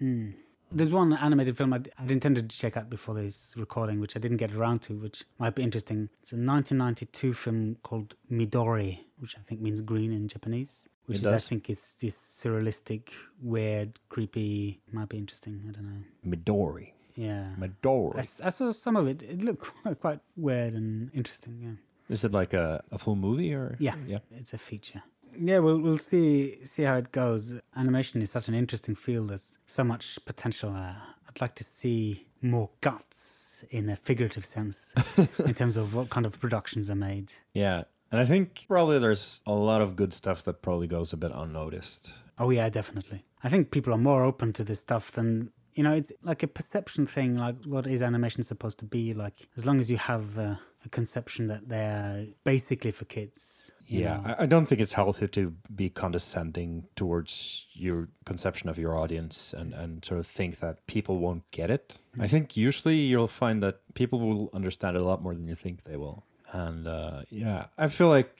There's 0.72 0.92
one 0.92 1.12
animated 1.12 1.56
film 1.56 1.72
I'd 1.72 1.88
intended 2.10 2.50
to 2.50 2.58
check 2.58 2.76
out 2.76 2.90
before 2.90 3.14
this 3.14 3.54
recording, 3.56 4.00
which 4.00 4.16
I 4.16 4.18
didn't 4.18 4.38
get 4.38 4.52
around 4.52 4.80
to, 4.82 4.98
which 4.98 5.22
might 5.38 5.54
be 5.54 5.62
interesting. 5.62 6.08
It's 6.20 6.32
a 6.32 6.36
1992 6.36 7.32
film 7.34 7.76
called 7.84 8.16
Midori, 8.30 9.04
which 9.18 9.36
I 9.38 9.42
think 9.42 9.60
means 9.60 9.80
green 9.80 10.12
in 10.12 10.26
Japanese. 10.26 10.88
Which 11.06 11.18
It 11.18 11.26
is, 11.26 11.32
I 11.32 11.38
think, 11.38 11.70
it's 11.70 11.96
this 11.96 12.16
surrealistic, 12.16 13.10
weird, 13.40 14.00
creepy. 14.08 14.80
Might 14.92 15.08
be 15.08 15.18
interesting. 15.18 15.64
I 15.68 15.72
don't 15.72 15.84
know. 15.84 16.36
Midori. 16.36 16.92
Yeah. 17.14 17.50
I, 17.56 17.60
Midori. 17.66 18.18
s- 18.18 18.40
I 18.44 18.48
saw 18.50 18.72
some 18.72 18.96
of 18.96 19.06
it. 19.06 19.22
It 19.22 19.42
looked 19.42 19.70
quite, 19.82 20.00
quite 20.00 20.20
weird 20.36 20.74
and 20.74 21.10
interesting. 21.14 21.58
Yeah. 21.62 22.14
Is 22.14 22.24
it 22.24 22.32
like 22.32 22.52
a, 22.54 22.82
a 22.92 22.98
full 22.98 23.16
movie 23.16 23.54
or? 23.54 23.76
Yeah. 23.78 23.94
Yeah. 24.06 24.18
It's 24.32 24.52
a 24.52 24.58
feature. 24.58 25.02
Yeah, 25.38 25.58
we'll 25.58 25.78
we'll 25.80 25.98
see 25.98 26.64
see 26.64 26.84
how 26.84 26.96
it 26.96 27.12
goes. 27.12 27.56
Animation 27.76 28.22
is 28.22 28.30
such 28.30 28.48
an 28.48 28.54
interesting 28.54 28.94
field. 28.94 29.28
There's 29.28 29.58
so 29.66 29.84
much 29.84 30.18
potential. 30.24 30.70
Uh, 30.70 30.94
I'd 31.28 31.40
like 31.42 31.54
to 31.56 31.64
see 31.64 32.26
more 32.40 32.70
guts 32.80 33.62
in 33.70 33.90
a 33.90 33.96
figurative 33.96 34.44
sense 34.46 34.94
in 35.44 35.52
terms 35.52 35.76
of 35.76 35.94
what 35.94 36.08
kind 36.10 36.24
of 36.26 36.40
productions 36.40 36.90
are 36.90 36.94
made. 36.96 37.32
Yeah. 37.52 37.84
And 38.10 38.20
I 38.20 38.24
think 38.24 38.66
probably 38.68 38.98
there's 38.98 39.40
a 39.46 39.52
lot 39.52 39.82
of 39.82 39.96
good 39.96 40.14
stuff 40.14 40.44
that 40.44 40.62
probably 40.62 40.86
goes 40.86 41.12
a 41.12 41.16
bit 41.16 41.32
unnoticed. 41.34 42.10
Oh 42.38 42.50
yeah, 42.50 42.68
definitely. 42.68 43.24
I 43.42 43.48
think 43.48 43.70
people 43.70 43.92
are 43.92 43.98
more 43.98 44.24
open 44.24 44.52
to 44.54 44.64
this 44.64 44.80
stuff 44.80 45.10
than 45.12 45.50
you 45.74 45.82
know. 45.82 45.92
It's 45.92 46.12
like 46.22 46.42
a 46.42 46.48
perception 46.48 47.06
thing. 47.06 47.36
Like, 47.36 47.64
what 47.64 47.86
is 47.86 48.02
animation 48.02 48.42
supposed 48.42 48.78
to 48.80 48.84
be? 48.84 49.14
Like, 49.14 49.48
as 49.56 49.66
long 49.66 49.80
as 49.80 49.90
you 49.90 49.96
have 49.96 50.38
uh, 50.38 50.56
a 50.86 50.88
conception 50.88 51.48
that 51.48 51.68
they're 51.68 52.26
basically 52.44 52.90
for 52.90 53.04
kids. 53.04 53.72
Yeah, 53.86 54.16
know. 54.16 54.34
I, 54.38 54.42
I 54.44 54.46
don't 54.46 54.66
think 54.66 54.80
it's 54.80 54.94
healthy 54.94 55.28
to 55.28 55.54
be 55.74 55.90
condescending 55.90 56.86
towards 56.96 57.66
your 57.72 58.08
conception 58.24 58.68
of 58.68 58.78
your 58.78 58.96
audience 58.96 59.52
and, 59.52 59.74
and 59.74 60.04
sort 60.04 60.20
of 60.20 60.26
think 60.26 60.60
that 60.60 60.86
people 60.86 61.18
won't 61.18 61.48
get 61.50 61.70
it. 61.70 61.94
I 62.18 62.28
think 62.28 62.56
usually 62.56 62.96
you'll 62.96 63.28
find 63.28 63.62
that 63.62 63.80
people 63.94 64.20
will 64.20 64.50
understand 64.54 64.96
it 64.96 65.02
a 65.02 65.04
lot 65.04 65.22
more 65.22 65.34
than 65.34 65.46
you 65.46 65.54
think 65.54 65.84
they 65.84 65.96
will. 65.96 66.24
And 66.64 66.86
uh, 66.88 67.22
yeah, 67.30 67.66
I 67.76 67.88
feel 67.88 68.08
like 68.08 68.36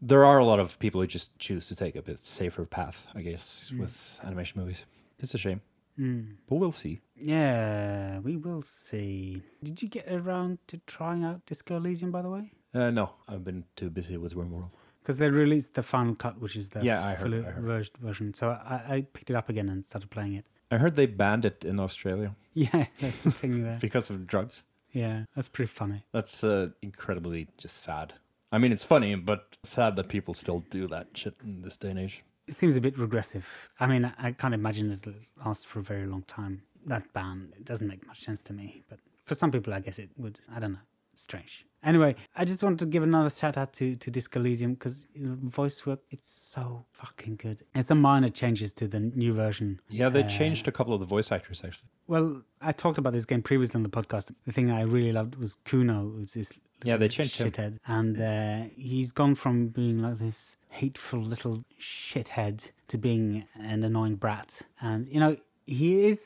there 0.00 0.24
are 0.24 0.38
a 0.38 0.44
lot 0.44 0.60
of 0.60 0.78
people 0.78 1.00
who 1.00 1.06
just 1.06 1.38
choose 1.38 1.68
to 1.68 1.76
take 1.76 1.94
a 1.96 2.02
bit 2.02 2.18
safer 2.26 2.64
path, 2.64 3.06
I 3.14 3.20
guess, 3.22 3.72
with 3.78 4.18
animation 4.24 4.60
movies. 4.60 4.84
It's 5.18 5.34
a 5.34 5.38
shame, 5.38 5.60
Mm. 5.98 6.36
but 6.48 6.56
we'll 6.56 6.72
see. 6.84 7.00
Yeah, 7.16 8.18
we 8.20 8.36
will 8.36 8.62
see. 8.62 9.42
Did 9.62 9.80
you 9.82 9.88
get 9.88 10.06
around 10.10 10.58
to 10.68 10.78
trying 10.86 11.22
out 11.24 11.44
Disco 11.46 11.76
Elysium, 11.76 12.10
by 12.10 12.22
the 12.22 12.30
way? 12.30 12.52
Uh, 12.74 12.90
no, 12.90 13.10
I've 13.28 13.44
been 13.44 13.64
too 13.76 13.90
busy 13.90 14.16
with 14.16 14.34
RimWorld. 14.34 14.70
Because 15.02 15.18
they 15.18 15.30
released 15.30 15.74
the 15.74 15.82
final 15.82 16.14
cut, 16.14 16.40
which 16.40 16.56
is 16.56 16.70
the 16.70 16.82
Yeah, 16.82 17.04
I 17.06 17.14
heard- 17.14 17.30
full 17.30 17.46
I 17.46 17.50
heard. 17.50 17.90
version. 18.00 18.34
So 18.34 18.50
I, 18.50 18.74
I 18.94 19.06
picked 19.12 19.30
it 19.30 19.36
up 19.36 19.48
again 19.48 19.68
and 19.68 19.84
started 19.84 20.10
playing 20.10 20.34
it. 20.34 20.46
I 20.70 20.78
heard 20.78 20.96
they 20.96 21.06
banned 21.06 21.44
it 21.44 21.64
in 21.64 21.78
Australia 21.78 22.34
Yeah, 22.54 22.86
that's 23.00 23.22
the 23.24 23.30
thing 23.30 23.62
there. 23.62 23.78
because 23.86 24.10
of 24.10 24.26
drugs. 24.26 24.62
Yeah, 24.94 25.24
that's 25.34 25.48
pretty 25.48 25.70
funny. 25.70 26.04
That's 26.12 26.44
uh, 26.44 26.68
incredibly 26.80 27.48
just 27.58 27.82
sad. 27.82 28.14
I 28.52 28.58
mean, 28.58 28.70
it's 28.72 28.84
funny, 28.84 29.16
but 29.16 29.56
sad 29.64 29.96
that 29.96 30.08
people 30.08 30.32
still 30.32 30.60
do 30.70 30.86
that 30.88 31.08
shit 31.14 31.34
in 31.42 31.62
this 31.62 31.76
day 31.76 31.90
and 31.90 31.98
age. 31.98 32.22
It 32.46 32.54
seems 32.54 32.76
a 32.76 32.80
bit 32.80 32.96
regressive. 32.96 33.70
I 33.80 33.86
mean, 33.88 34.12
I 34.16 34.30
can't 34.32 34.54
imagine 34.54 34.92
it'll 34.92 35.14
last 35.44 35.66
for 35.66 35.80
a 35.80 35.82
very 35.82 36.06
long 36.06 36.22
time. 36.22 36.62
That 36.86 37.12
ban, 37.12 37.52
it 37.58 37.64
doesn't 37.64 37.88
make 37.88 38.06
much 38.06 38.20
sense 38.20 38.42
to 38.44 38.52
me. 38.52 38.84
But 38.88 39.00
for 39.24 39.34
some 39.34 39.50
people, 39.50 39.74
I 39.74 39.80
guess 39.80 39.98
it 39.98 40.10
would. 40.16 40.38
I 40.54 40.60
don't 40.60 40.72
know. 40.74 40.78
Strange. 41.14 41.66
Anyway, 41.84 42.14
I 42.34 42.44
just 42.44 42.62
wanted 42.62 42.78
to 42.80 42.86
give 42.86 43.02
another 43.02 43.30
shout 43.30 43.56
out 43.58 43.72
to, 43.74 43.94
to 43.96 44.10
Disco 44.10 44.40
Elysium 44.40 44.74
because 44.74 45.06
voice 45.14 45.84
work, 45.86 46.00
it's 46.10 46.30
so 46.30 46.86
fucking 46.92 47.36
good. 47.36 47.62
And 47.74 47.84
some 47.84 48.00
minor 48.00 48.30
changes 48.30 48.72
to 48.74 48.88
the 48.88 49.00
new 49.00 49.34
version. 49.34 49.80
Yeah, 49.90 50.08
they 50.08 50.22
Uh, 50.24 50.28
changed 50.28 50.66
a 50.66 50.72
couple 50.72 50.94
of 50.94 51.00
the 51.00 51.06
voice 51.06 51.30
actors 51.30 51.62
actually. 51.64 51.88
Well, 52.06 52.42
I 52.60 52.72
talked 52.72 52.98
about 52.98 53.12
this 53.12 53.24
game 53.24 53.42
previously 53.42 53.78
on 53.78 53.82
the 53.82 53.88
podcast. 53.90 54.30
The 54.46 54.52
thing 54.52 54.70
I 54.70 54.82
really 54.82 55.12
loved 55.12 55.36
was 55.36 55.56
Cuno, 55.64 56.10
who's 56.16 56.32
this 56.34 56.58
Yeah, 56.82 56.96
they 56.98 57.08
changed 57.08 57.38
him. 57.38 57.50
shithead, 57.50 57.78
and 57.86 58.20
uh, 58.20 58.68
he's 58.76 59.10
gone 59.12 59.34
from 59.34 59.68
being 59.68 60.00
like 60.02 60.18
this 60.18 60.56
hateful 60.68 61.20
little 61.20 61.64
shithead 61.80 62.72
to 62.88 62.98
being 62.98 63.46
an 63.58 63.82
annoying 63.84 64.16
brat. 64.16 64.62
And 64.80 65.08
you 65.08 65.18
know, 65.20 65.36
he 65.66 66.04
is 66.06 66.20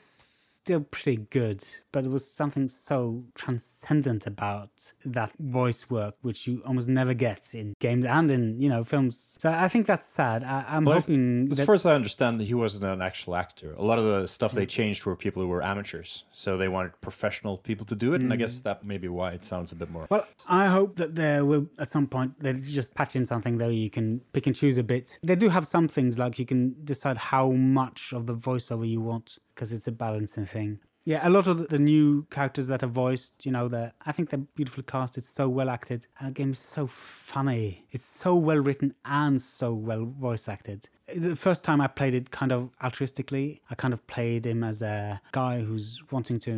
still 0.59 0.81
pretty 0.81 1.17
good, 1.29 1.63
but 1.91 2.05
it 2.05 2.11
was 2.11 2.29
something 2.29 2.67
so 2.67 3.23
transcendent 3.33 4.27
about 4.27 4.93
that 5.05 5.31
voice 5.39 5.89
work, 5.89 6.15
which 6.21 6.47
you 6.47 6.61
almost 6.65 6.87
never 6.87 7.13
get 7.13 7.55
in 7.55 7.75
games 7.79 8.05
and 8.05 8.29
in 8.29 8.61
you 8.61 8.69
know 8.69 8.83
films. 8.83 9.37
So 9.39 9.49
I 9.49 9.67
think 9.67 9.87
that's 9.87 10.05
sad. 10.05 10.43
I, 10.43 10.65
I'm 10.67 10.85
Well, 10.85 10.99
hoping 10.99 11.47
As 11.51 11.57
that 11.57 11.65
far 11.65 11.75
as 11.75 11.85
I 11.85 11.95
understand, 11.95 12.39
that 12.39 12.45
he 12.45 12.53
wasn't 12.53 12.83
an 12.83 13.01
actual 13.01 13.35
actor. 13.35 13.73
A 13.77 13.83
lot 13.83 13.99
of 13.99 14.05
the 14.05 14.27
stuff 14.27 14.51
they 14.51 14.65
changed 14.65 15.05
were 15.05 15.15
people 15.15 15.41
who 15.41 15.49
were 15.49 15.63
amateurs, 15.63 16.25
so 16.31 16.57
they 16.57 16.67
wanted 16.67 16.91
professional 17.01 17.57
people 17.57 17.85
to 17.87 17.95
do 17.95 18.13
it, 18.13 18.21
and 18.21 18.33
I 18.33 18.35
guess 18.35 18.59
mm. 18.59 18.63
that 18.63 18.85
may 18.85 18.97
be 18.97 19.07
why 19.07 19.31
it 19.31 19.45
sounds 19.45 19.71
a 19.71 19.75
bit 19.75 19.89
more. 19.89 20.07
Well, 20.09 20.27
I 20.47 20.67
hope 20.67 20.97
that 20.97 21.15
there 21.15 21.45
will, 21.45 21.67
at 21.77 21.89
some 21.89 22.07
point, 22.07 22.39
they 22.39 22.53
just 22.53 22.93
patch 22.95 23.15
in 23.15 23.25
something 23.25 23.57
though 23.57 23.69
you 23.69 23.89
can 23.89 24.21
pick 24.33 24.45
and 24.47 24.55
choose 24.55 24.77
a 24.77 24.83
bit. 24.83 25.19
They 25.23 25.35
do 25.35 25.49
have 25.49 25.65
some 25.65 25.87
things 25.87 26.19
like 26.19 26.37
you 26.37 26.45
can 26.45 26.75
decide 26.83 27.17
how 27.17 27.51
much 27.51 28.13
of 28.13 28.25
the 28.25 28.35
voiceover 28.35 28.87
you 28.87 29.01
want 29.01 29.39
because 29.59 29.73
it's 29.73 29.87
a 29.89 29.91
balancing 29.91 30.45
thing. 30.45 30.79
Yeah, 31.03 31.27
a 31.27 31.29
lot 31.29 31.47
of 31.47 31.57
the- 31.57 31.67
the 31.67 31.79
new 31.79 32.23
characters 32.29 32.67
that 32.67 32.81
are 32.83 32.87
voiced, 32.87 33.45
you 33.45 33.51
know, 33.51 33.67
that 33.69 33.95
I 34.05 34.11
think 34.13 34.29
they're 34.29 34.45
beautifully 34.55 34.83
cast. 34.83 35.17
It's 35.17 35.27
so 35.27 35.49
well 35.49 35.69
acted, 35.69 36.07
and 36.19 36.29
the 36.29 36.31
game 36.31 36.51
is 36.51 36.59
so 36.59 36.87
funny. 36.87 37.85
It's 37.91 38.05
so 38.05 38.35
well 38.35 38.57
written 38.59 38.93
and 39.03 39.41
so 39.41 39.73
well 39.73 40.05
voice 40.05 40.47
acted. 40.47 40.89
The 41.13 41.35
first 41.35 41.63
time 41.63 41.81
I 41.81 41.87
played 41.87 42.13
it, 42.13 42.29
kind 42.31 42.51
of 42.51 42.69
altruistically, 42.81 43.59
I 43.69 43.75
kind 43.75 43.93
of 43.93 44.05
played 44.07 44.45
him 44.45 44.63
as 44.63 44.81
a 44.81 45.19
guy 45.31 45.61
who's 45.61 46.03
wanting 46.11 46.37
to 46.39 46.51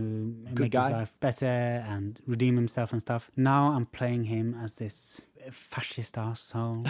make 0.59 0.73
his 0.73 0.83
life 0.91 1.17
better 1.21 1.45
and 1.93 2.19
redeem 2.27 2.55
himself 2.57 2.91
and 2.91 2.99
stuff. 3.01 3.31
Now 3.37 3.71
I'm 3.71 3.85
playing 3.85 4.25
him 4.25 4.53
as 4.61 4.75
this 4.75 5.21
fascist 5.51 6.15
arsehole. 6.15 6.87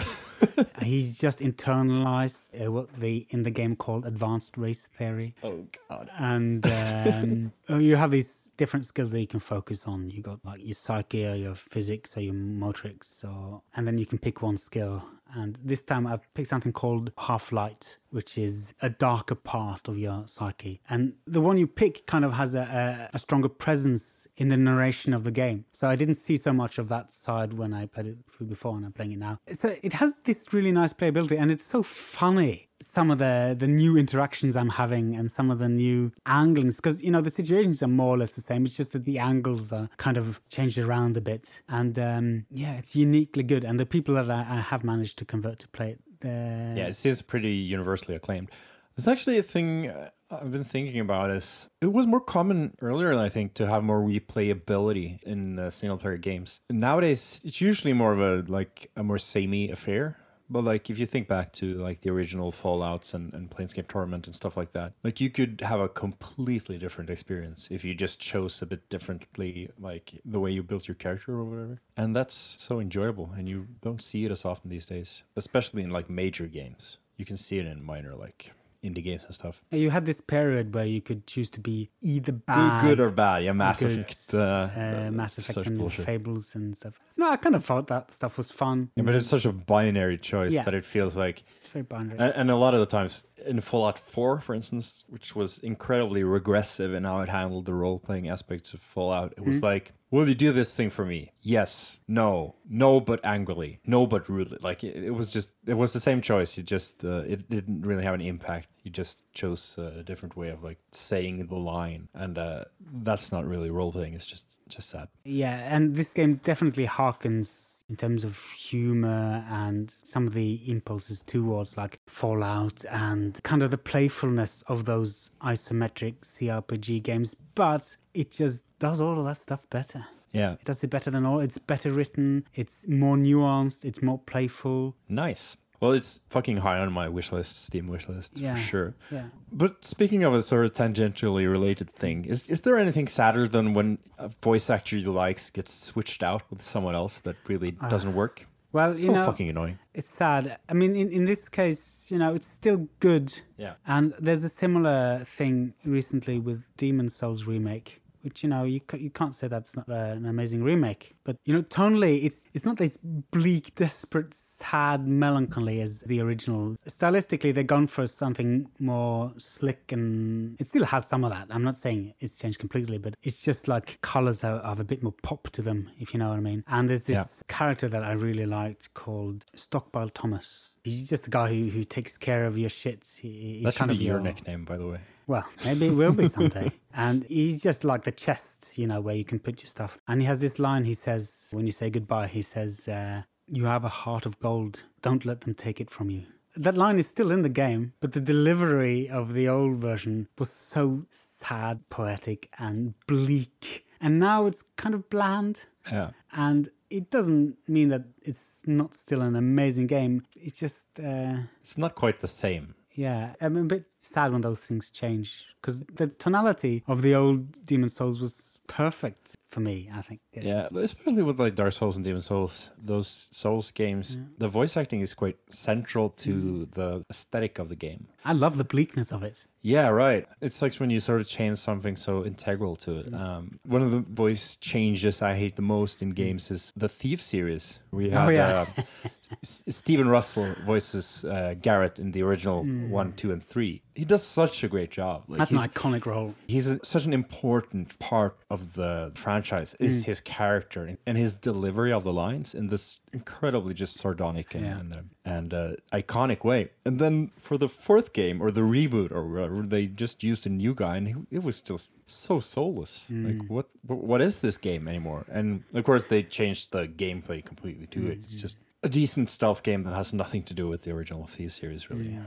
He's 0.82 1.18
just 1.18 1.40
internalized 1.40 2.42
uh, 2.60 2.70
what 2.70 2.92
they 2.98 3.26
in 3.30 3.44
the 3.44 3.50
game 3.50 3.76
called 3.76 4.04
advanced 4.04 4.56
race 4.56 4.86
theory. 4.86 5.34
Oh 5.42 5.64
God! 5.88 6.10
And 6.18 6.66
um, 6.66 7.52
oh, 7.68 7.78
you 7.78 7.96
have 7.96 8.10
these 8.10 8.52
different 8.56 8.84
skills 8.84 9.12
that 9.12 9.20
you 9.20 9.26
can 9.26 9.40
focus 9.40 9.86
on. 9.86 10.10
You 10.10 10.22
got 10.22 10.44
like 10.44 10.64
your 10.64 10.74
psyche 10.74 11.26
or 11.26 11.34
your 11.34 11.54
physics 11.54 12.16
or 12.16 12.20
your 12.20 12.34
motorics, 12.34 13.24
or 13.24 13.62
and 13.74 13.86
then 13.86 13.98
you 13.98 14.06
can 14.06 14.18
pick 14.18 14.42
one 14.42 14.56
skill 14.56 15.04
And 15.34 15.58
this 15.64 15.82
time 15.82 16.06
I've 16.06 16.32
picked 16.34 16.48
something 16.48 16.72
called 16.72 17.12
Half 17.18 17.52
Light, 17.52 17.98
which 18.10 18.36
is 18.36 18.74
a 18.82 18.90
darker 18.90 19.34
part 19.34 19.88
of 19.88 19.98
your 19.98 20.24
psyche. 20.26 20.80
And 20.88 21.14
the 21.26 21.40
one 21.40 21.58
you 21.58 21.66
pick 21.66 22.06
kind 22.06 22.24
of 22.24 22.34
has 22.34 22.54
a, 22.54 23.08
a, 23.12 23.16
a 23.16 23.18
stronger 23.18 23.48
presence 23.48 24.26
in 24.36 24.48
the 24.48 24.56
narration 24.56 25.14
of 25.14 25.24
the 25.24 25.30
game. 25.30 25.64
So 25.72 25.88
I 25.88 25.96
didn't 25.96 26.16
see 26.16 26.36
so 26.36 26.52
much 26.52 26.78
of 26.78 26.88
that 26.88 27.12
side 27.12 27.54
when 27.54 27.72
I 27.72 27.86
played 27.86 28.06
it 28.06 28.18
through 28.30 28.46
before 28.48 28.76
and 28.76 28.84
I'm 28.84 28.92
playing 28.92 29.12
it 29.12 29.18
now. 29.18 29.38
So 29.52 29.74
it 29.82 29.94
has 29.94 30.20
this 30.20 30.52
really 30.52 30.72
nice 30.72 30.92
playability 30.92 31.40
and 31.40 31.50
it's 31.50 31.64
so 31.64 31.82
funny 31.82 32.68
some 32.82 33.10
of 33.10 33.18
the 33.18 33.54
the 33.58 33.66
new 33.66 33.96
interactions 33.96 34.56
I'm 34.56 34.70
having 34.70 35.14
and 35.14 35.30
some 35.30 35.50
of 35.50 35.58
the 35.58 35.68
new 35.68 36.12
anglings 36.26 36.76
because 36.76 37.02
you 37.02 37.10
know 37.10 37.20
the 37.20 37.30
situations 37.30 37.82
are 37.82 37.88
more 37.88 38.14
or 38.14 38.18
less 38.18 38.34
the 38.34 38.40
same. 38.40 38.64
It's 38.64 38.76
just 38.76 38.92
that 38.92 39.04
the 39.04 39.18
angles 39.18 39.72
are 39.72 39.88
kind 39.96 40.16
of 40.16 40.40
changed 40.48 40.78
around 40.78 41.16
a 41.16 41.20
bit, 41.20 41.62
and 41.68 41.98
um, 41.98 42.46
yeah, 42.50 42.74
it's 42.74 42.94
uniquely 42.96 43.42
good. 43.42 43.64
And 43.64 43.78
the 43.78 43.86
people 43.86 44.14
that 44.14 44.30
I, 44.30 44.40
I 44.40 44.60
have 44.60 44.84
managed 44.84 45.18
to 45.18 45.24
convert 45.24 45.58
to 45.60 45.68
play 45.68 45.90
it, 45.90 46.00
uh, 46.24 46.74
Yeah, 46.78 46.86
it 46.86 46.94
seems 46.94 47.22
pretty 47.22 47.52
universally 47.52 48.16
acclaimed. 48.16 48.50
It's 48.96 49.08
actually 49.08 49.38
a 49.38 49.42
thing 49.42 49.88
uh, 49.88 50.10
I've 50.30 50.52
been 50.52 50.64
thinking 50.64 51.00
about 51.00 51.30
is 51.30 51.68
it 51.80 51.92
was 51.92 52.06
more 52.06 52.20
common 52.20 52.74
earlier, 52.80 53.14
I 53.14 53.28
think, 53.28 53.54
to 53.54 53.66
have 53.66 53.82
more 53.84 54.00
replayability 54.00 55.22
in 55.22 55.58
uh, 55.58 55.70
single 55.70 55.98
player 55.98 56.16
games. 56.16 56.60
Nowadays, 56.70 57.40
it's 57.44 57.60
usually 57.60 57.92
more 57.92 58.12
of 58.12 58.20
a 58.20 58.50
like 58.50 58.90
a 58.96 59.02
more 59.02 59.18
samey 59.18 59.70
affair. 59.70 60.16
But 60.52 60.64
like 60.64 60.90
if 60.90 60.98
you 60.98 61.06
think 61.06 61.28
back 61.28 61.52
to 61.54 61.74
like 61.78 62.02
the 62.02 62.10
original 62.10 62.52
Fallout's 62.52 63.14
and, 63.14 63.32
and 63.32 63.50
Planescape 63.50 63.88
Torment 63.88 64.26
and 64.26 64.34
stuff 64.34 64.54
like 64.54 64.72
that, 64.72 64.92
like 65.02 65.18
you 65.18 65.30
could 65.30 65.62
have 65.64 65.80
a 65.80 65.88
completely 65.88 66.76
different 66.76 67.08
experience 67.08 67.66
if 67.70 67.84
you 67.84 67.94
just 67.94 68.20
chose 68.20 68.60
a 68.60 68.66
bit 68.66 68.86
differently, 68.90 69.70
like 69.80 70.20
the 70.26 70.38
way 70.38 70.50
you 70.50 70.62
built 70.62 70.86
your 70.86 70.94
character 70.94 71.32
or 71.32 71.44
whatever. 71.44 71.80
And 71.96 72.14
that's 72.14 72.56
so 72.58 72.80
enjoyable, 72.80 73.30
and 73.34 73.48
you 73.48 73.66
don't 73.80 74.02
see 74.02 74.26
it 74.26 74.30
as 74.30 74.44
often 74.44 74.68
these 74.68 74.86
days, 74.86 75.22
especially 75.36 75.82
in 75.82 75.90
like 75.90 76.10
major 76.10 76.46
games. 76.46 76.98
You 77.16 77.24
can 77.24 77.38
see 77.38 77.58
it 77.58 77.66
in 77.66 77.82
minor 77.82 78.14
like 78.14 78.52
indie 78.82 79.02
games 79.04 79.24
and 79.24 79.34
stuff. 79.34 79.62
You 79.70 79.90
had 79.90 80.04
this 80.04 80.20
period 80.20 80.74
where 80.74 80.84
you 80.84 81.00
could 81.00 81.26
choose 81.26 81.48
to 81.50 81.60
be 81.60 81.90
either 82.00 82.32
Good, 82.32 82.46
bad, 82.46 82.82
good 82.82 83.00
or 83.00 83.10
bad, 83.12 83.44
yeah. 83.44 83.52
Mass 83.52 83.78
good, 83.80 84.00
Effect, 84.00 84.30
uh, 84.34 84.36
uh, 84.38 85.10
Mass 85.12 85.38
Effect, 85.38 85.66
and 85.66 85.78
bullshit. 85.78 86.04
Fables 86.06 86.54
and 86.54 86.76
stuff. 86.76 86.98
You 87.16 87.24
know, 87.24 87.30
I 87.30 87.36
kind 87.36 87.54
of 87.54 87.64
thought 87.64 87.86
that 87.88 88.12
stuff 88.12 88.36
was 88.36 88.50
fun. 88.50 88.90
Yeah, 88.96 89.04
but 89.04 89.14
it's 89.14 89.28
such 89.28 89.44
a 89.44 89.52
binary 89.52 90.18
choice 90.18 90.52
Yeah. 90.52 90.64
that 90.64 90.74
it 90.74 90.84
feels 90.84 91.16
like, 91.16 91.44
It's 91.60 91.70
very 91.70 91.84
binary. 91.84 92.18
and, 92.18 92.32
and 92.34 92.50
a 92.50 92.56
lot 92.56 92.74
of 92.74 92.80
the 92.80 92.86
times 92.86 93.22
in 93.46 93.60
Fallout 93.60 93.98
4, 93.98 94.40
for 94.40 94.54
instance, 94.54 95.04
which 95.08 95.34
was 95.36 95.58
incredibly 95.58 96.22
regressive 96.24 96.94
in 96.94 97.04
how 97.04 97.20
it 97.20 97.28
handled 97.28 97.66
the 97.66 97.74
role 97.74 97.98
playing 97.98 98.28
aspects 98.28 98.72
of 98.72 98.80
Fallout, 98.80 99.34
it 99.36 99.44
was 99.44 99.56
Mm-hmm. 99.56 99.64
like, 99.66 99.92
will 100.10 100.28
you 100.28 100.34
do 100.34 100.52
this 100.52 100.74
thing 100.74 100.90
for 100.90 101.04
me? 101.04 101.32
Yes, 101.40 101.98
no, 102.08 102.56
no, 102.68 103.00
but 103.00 103.20
angrily, 103.24 103.80
no, 103.84 104.06
but 104.06 104.28
rudely. 104.28 104.58
Like 104.60 104.82
it, 104.84 104.96
it 105.04 105.10
was 105.10 105.30
just, 105.30 105.52
it 105.66 105.74
was 105.74 105.92
the 105.92 106.00
same 106.00 106.20
choice. 106.20 106.56
You 106.56 106.62
just, 106.62 107.04
uh, 107.04 107.22
it 107.26 107.48
didn't 107.50 107.82
really 107.82 108.04
have 108.04 108.14
an 108.14 108.20
impact. 108.20 108.68
You 108.82 108.90
just 108.90 109.22
chose 109.32 109.78
a 109.78 110.02
different 110.02 110.36
way 110.36 110.48
of 110.48 110.62
like 110.64 110.78
saying 110.90 111.46
the 111.46 111.56
line, 111.56 112.08
and 112.14 112.36
uh, 112.36 112.64
that's 113.02 113.30
not 113.30 113.46
really 113.46 113.70
role 113.70 113.92
playing. 113.92 114.14
It's 114.14 114.26
just, 114.26 114.58
just 114.68 114.90
sad. 114.90 115.08
Yeah, 115.24 115.60
and 115.74 115.94
this 115.94 116.12
game 116.14 116.40
definitely 116.42 116.86
harkens 116.86 117.84
in 117.88 117.96
terms 117.96 118.24
of 118.24 118.38
humor 118.52 119.44
and 119.48 119.94
some 120.02 120.26
of 120.26 120.34
the 120.34 120.60
impulses 120.70 121.22
towards 121.22 121.76
like 121.76 122.00
Fallout 122.06 122.84
and 122.90 123.40
kind 123.42 123.62
of 123.62 123.70
the 123.70 123.78
playfulness 123.78 124.62
of 124.66 124.84
those 124.84 125.30
isometric 125.42 126.20
CRPG 126.20 127.02
games, 127.02 127.36
but 127.54 127.96
it 128.14 128.30
just 128.30 128.66
does 128.78 129.00
all 129.00 129.18
of 129.18 129.24
that 129.24 129.36
stuff 129.36 129.68
better. 129.70 130.06
Yeah, 130.32 130.52
It 130.52 130.64
does 130.64 130.82
it 130.82 130.88
better 130.88 131.10
than 131.10 131.26
all. 131.26 131.40
It's 131.40 131.58
better 131.58 131.90
written, 131.90 132.46
it's 132.54 132.88
more 132.88 133.16
nuanced, 133.16 133.84
it's 133.84 134.02
more 134.02 134.18
playful. 134.18 134.96
Nice. 135.08 135.56
Well, 135.82 135.90
it's 135.90 136.20
fucking 136.30 136.58
high 136.58 136.78
on 136.78 136.92
my 136.92 137.08
wish 137.08 137.32
list, 137.32 137.64
Steam 137.64 137.88
wish 137.88 138.08
list 138.08 138.38
Yeah. 138.38 138.54
for 138.54 138.60
sure. 138.60 138.94
Yeah. 139.10 139.24
But 139.50 139.84
speaking 139.84 140.22
of 140.22 140.32
a 140.32 140.40
sort 140.40 140.64
of 140.64 140.74
tangentially 140.74 141.50
related 141.50 141.90
thing, 141.92 142.24
is 142.24 142.46
is 142.46 142.60
there 142.60 142.78
anything 142.78 143.08
sadder 143.08 143.48
than 143.48 143.74
when 143.74 143.98
a 144.16 144.28
voice 144.28 144.70
actor 144.70 144.96
you 144.96 145.10
likes 145.10 145.50
gets 145.50 145.74
switched 145.74 146.22
out 146.22 146.42
with 146.50 146.62
someone 146.62 146.94
else 146.94 147.18
that 147.18 147.34
really 147.48 147.74
ah. 147.80 147.88
doesn't 147.88 148.14
work? 148.14 148.46
Well, 148.70 148.92
so 148.92 148.98
you 149.04 149.12
know, 149.12 149.26
fucking 149.26 149.48
annoying. 149.48 149.80
it's 149.92 150.08
sad. 150.08 150.56
I 150.68 150.72
mean, 150.72 150.94
in, 150.94 151.10
in 151.10 151.24
this 151.24 151.48
case, 151.48 152.10
you 152.12 152.18
know, 152.18 152.32
it's 152.32 152.46
still 152.46 152.88
good. 153.00 153.42
Yeah. 153.58 153.74
And 153.84 154.14
there's 154.20 154.44
a 154.44 154.48
similar 154.48 155.24
thing 155.24 155.74
recently 155.84 156.38
with 156.38 156.62
Demon's 156.76 157.16
Souls 157.16 157.44
remake, 157.44 158.01
which 158.22 158.42
you 158.42 158.48
know 158.48 158.64
you 158.64 158.80
ca- 158.80 158.96
you 158.98 159.10
can't 159.10 159.34
say 159.34 159.48
that's 159.48 159.76
not 159.76 159.88
uh, 159.88 159.94
an 159.94 160.26
amazing 160.26 160.62
remake, 160.62 161.14
but 161.24 161.36
you 161.44 161.54
know 161.54 161.62
tonally 161.62 162.24
it's 162.24 162.46
it's 162.52 162.64
not 162.64 162.76
this 162.76 162.98
bleak, 163.02 163.74
desperate, 163.74 164.34
sad 164.34 165.06
melancholy 165.06 165.80
as 165.80 166.02
the 166.02 166.20
original. 166.20 166.76
Stylistically, 166.86 167.54
they've 167.54 167.66
gone 167.66 167.86
for 167.86 168.06
something 168.06 168.68
more 168.78 169.32
slick, 169.36 169.92
and 169.92 170.56
it 170.60 170.66
still 170.66 170.84
has 170.84 171.06
some 171.06 171.24
of 171.24 171.30
that. 171.30 171.48
I'm 171.50 171.64
not 171.64 171.76
saying 171.76 172.14
it's 172.20 172.38
changed 172.38 172.58
completely, 172.58 172.98
but 172.98 173.16
it's 173.22 173.42
just 173.42 173.68
like 173.68 174.00
colors 174.00 174.42
have, 174.42 174.62
have 174.64 174.80
a 174.80 174.84
bit 174.84 175.02
more 175.02 175.14
pop 175.22 175.50
to 175.50 175.62
them, 175.62 175.90
if 175.98 176.12
you 176.14 176.18
know 176.20 176.28
what 176.28 176.38
I 176.38 176.40
mean. 176.40 176.64
And 176.68 176.88
there's 176.88 177.06
this 177.06 177.42
character 177.48 177.88
that 177.88 178.02
I 178.02 178.12
really 178.12 178.46
liked 178.46 178.94
called 178.94 179.44
Stockpile 179.54 180.10
Thomas. 180.10 180.76
He's 180.84 181.08
just 181.08 181.26
a 181.26 181.30
guy 181.30 181.48
who, 181.48 181.70
who 181.70 181.84
takes 181.84 182.16
care 182.16 182.44
of 182.44 182.58
your 182.58 182.70
shit. 182.70 183.08
He, 183.20 183.28
he's 183.28 183.64
That 183.64 183.72
should 183.74 183.78
kind 183.78 183.88
be 183.90 183.96
of 183.96 184.02
your 184.02 184.20
nickname, 184.20 184.64
by 184.64 184.76
the 184.76 184.86
way. 184.88 185.00
Well, 185.26 185.46
maybe 185.64 185.86
it 185.86 185.94
will 185.94 186.12
be 186.12 186.28
someday. 186.28 186.70
and 186.94 187.24
he's 187.24 187.62
just 187.62 187.84
like 187.84 188.02
the 188.04 188.12
chest, 188.12 188.78
you 188.78 188.86
know, 188.86 189.00
where 189.00 189.14
you 189.14 189.24
can 189.24 189.38
put 189.38 189.62
your 189.62 189.68
stuff. 189.68 189.98
And 190.08 190.20
he 190.20 190.26
has 190.26 190.40
this 190.40 190.58
line 190.58 190.84
he 190.84 190.94
says, 190.94 191.50
when 191.52 191.66
you 191.66 191.72
say 191.72 191.90
goodbye, 191.90 192.26
he 192.28 192.42
says, 192.42 192.88
uh, 192.88 193.22
You 193.48 193.64
have 193.66 193.84
a 193.84 193.88
heart 193.88 194.26
of 194.26 194.38
gold. 194.40 194.84
Don't 195.00 195.24
let 195.24 195.42
them 195.42 195.54
take 195.54 195.80
it 195.80 195.90
from 195.90 196.10
you. 196.10 196.22
That 196.54 196.76
line 196.76 196.98
is 196.98 197.06
still 197.08 197.32
in 197.32 197.40
the 197.42 197.48
game, 197.48 197.94
but 198.00 198.12
the 198.12 198.20
delivery 198.20 199.08
of 199.08 199.32
the 199.32 199.48
old 199.48 199.76
version 199.78 200.28
was 200.38 200.50
so 200.50 201.06
sad, 201.10 201.80
poetic, 201.88 202.50
and 202.58 202.94
bleak. 203.06 203.86
And 204.02 204.18
now 204.20 204.44
it's 204.46 204.62
kind 204.76 204.94
of 204.94 205.08
bland. 205.08 205.66
Yeah. 205.90 206.10
And 206.32 206.68
it 206.90 207.10
doesn't 207.10 207.56
mean 207.66 207.88
that 207.88 208.02
it's 208.22 208.60
not 208.66 208.92
still 208.94 209.22
an 209.22 209.34
amazing 209.34 209.86
game. 209.86 210.24
It's 210.36 210.58
just. 210.58 210.88
Uh, 211.00 211.38
It's 211.62 211.78
not 211.78 211.94
quite 211.94 212.20
the 212.20 212.28
same. 212.28 212.74
Yeah, 212.94 213.34
I'm 213.40 213.56
a 213.56 213.64
bit 213.64 213.84
sad 213.98 214.32
when 214.32 214.40
those 214.42 214.60
things 214.60 214.90
change 214.90 215.46
because 215.62 215.80
the 215.94 216.08
tonality 216.08 216.82
of 216.88 217.00
the 217.02 217.14
old 217.14 217.64
Demon's 217.64 217.94
Souls 217.94 218.20
was 218.20 218.58
perfect 218.66 219.36
for 219.50 219.60
me. 219.60 219.88
I 219.94 220.02
think. 220.02 220.20
Yeah, 220.32 220.66
especially 220.74 221.22
with 221.22 221.38
like 221.38 221.54
Dark 221.54 221.72
Souls 221.72 221.94
and 221.96 222.04
Demon's 222.04 222.26
Souls, 222.26 222.70
those 222.82 223.28
Souls 223.32 223.70
games, 223.70 224.18
the 224.38 224.48
voice 224.48 224.76
acting 224.76 225.00
is 225.00 225.14
quite 225.14 225.36
central 225.50 226.10
to 226.24 226.32
Mm. 226.34 226.74
the 226.74 227.04
aesthetic 227.10 227.58
of 227.58 227.68
the 227.68 227.76
game. 227.76 228.06
I 228.24 228.32
love 228.32 228.56
the 228.56 228.64
bleakness 228.64 229.12
of 229.12 229.22
it. 229.22 229.46
Yeah, 229.64 229.88
right. 229.90 230.26
It's 230.40 230.60
like 230.62 230.74
when 230.76 230.90
you 230.90 230.98
sort 231.00 231.20
of 231.20 231.28
change 231.28 231.58
something 231.58 231.96
so 231.96 232.24
integral 232.24 232.74
to 232.76 232.90
Mm. 232.90 233.06
it. 233.06 233.14
Um, 233.14 233.60
one 233.64 233.82
of 233.82 233.90
the 233.90 234.00
voice 234.00 234.56
changes 234.56 235.22
I 235.22 235.34
hate 235.36 235.54
the 235.56 235.62
most 235.62 236.02
in 236.02 236.10
games 236.10 236.50
is 236.50 236.72
the 236.76 236.88
Thief 236.88 237.20
series. 237.22 237.78
We 237.92 238.10
had 238.10 238.18
Mm. 238.18 238.26
Oh, 238.26 238.30
yeah. 238.30 238.66
uh, 238.78 238.82
S- 239.42 239.62
Stephen 239.68 240.08
Russell 240.08 240.54
voices 240.66 241.24
uh, 241.24 241.54
Garrett 241.60 241.98
in 241.98 242.12
the 242.12 242.22
original 242.22 242.64
one, 242.90 243.12
two, 243.12 243.30
and 243.32 243.42
three. 243.44 243.82
He 243.94 244.04
does 244.06 244.22
such 244.22 244.64
a 244.64 244.68
great 244.68 244.90
job. 244.90 245.24
Like, 245.28 245.36
Mm. 245.36 245.38
That's 245.38 245.50
an 245.52 245.58
iconic 245.58 246.06
role. 246.06 246.34
he's 246.48 246.66
a, 246.66 246.82
such 246.84 247.04
an 247.04 247.12
important 247.12 247.98
part 247.98 248.36
of 248.50 248.72
the 248.74 249.12
franchise 249.14 249.74
Mm. 249.78 249.84
is 249.86 250.04
his 250.06 250.20
character 250.20 250.96
and 251.06 251.18
his 251.18 251.34
delivery 251.36 251.92
of 251.92 252.02
the 252.04 252.12
lines 252.12 252.54
in 252.54 252.68
this 252.68 252.84
incredibly 253.12 253.74
just 253.74 253.94
sardonic 253.98 254.54
and 254.54 254.64
Yeah. 254.64 254.78
and, 254.80 254.92
uh, 254.94 255.02
and 255.36 255.54
uh, 255.54 255.72
iconic 255.92 256.40
way 256.50 256.60
and 256.86 256.98
then 257.02 257.14
for 257.46 257.56
the 257.62 257.68
fourth 257.68 258.08
game 258.20 258.36
or 258.44 258.50
the 258.50 258.62
reboot 258.76 259.10
or 259.12 259.22
whatever 259.32 259.62
they 259.74 259.84
just 260.04 260.16
used 260.30 260.46
a 260.46 260.52
new 260.64 260.74
guy 260.74 260.94
and 260.98 261.06
he, 261.08 261.14
it 261.38 261.42
was 261.48 261.56
just 261.60 261.90
so 262.06 262.40
soulless 262.40 262.92
Mm. 263.10 263.24
like 263.28 263.40
what, 263.54 263.66
what 264.12 264.20
is 264.28 264.34
this 264.46 264.56
game 264.68 264.84
anymore 264.92 265.22
and 265.38 265.46
of 265.74 265.82
course 265.84 266.04
they 266.12 266.22
changed 266.38 266.64
the 266.76 266.84
gameplay 267.04 267.40
completely 267.50 267.86
to 267.94 268.00
it 268.00 268.02
Mm-hmm. 268.18 268.24
it's 268.24 268.34
just 268.46 268.56
a 268.82 268.88
decent 269.00 269.28
stealth 269.36 269.62
game 269.68 269.82
that 269.86 269.94
has 270.02 270.12
nothing 270.22 270.42
to 270.50 270.54
do 270.60 270.64
with 270.72 270.80
the 270.84 270.90
original 270.98 271.24
thief 271.34 271.52
series 271.60 271.82
really 271.90 272.18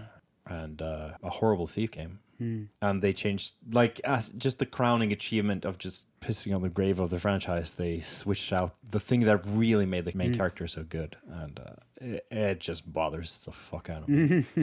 and 0.48 0.80
uh, 0.82 0.95
a 1.24 1.30
horrible 1.30 1.68
thief 1.68 1.92
game. 1.92 2.20
And 2.82 3.02
they 3.02 3.14
changed 3.14 3.54
like 3.72 4.02
as 4.04 4.28
just 4.30 4.60
the 4.60 4.66
crowning 4.66 5.14
achievement 5.14 5.64
of 5.64 5.78
just 5.78 6.08
pissing 6.20 6.54
on 6.54 6.62
the 6.62 6.68
grave 6.70 7.00
of 7.00 7.10
the 7.10 7.18
franchise 7.18 7.76
they 7.76 8.02
switched 8.02 8.52
out 8.52 8.76
the 8.92 9.00
thing 9.00 9.22
that 9.22 9.40
really 9.48 9.86
made 9.86 10.04
the 10.04 10.12
main 10.16 10.36
character 10.36 10.68
so 10.68 10.84
good. 10.84 11.16
And 11.32 11.58
uh, 11.60 11.76
it, 12.02 12.26
it 12.30 12.60
just 12.60 12.92
bothers 12.92 13.38
the 13.46 13.54
fuck 13.54 13.90
out 13.90 14.04
of 14.04 14.10
me. 14.10 14.44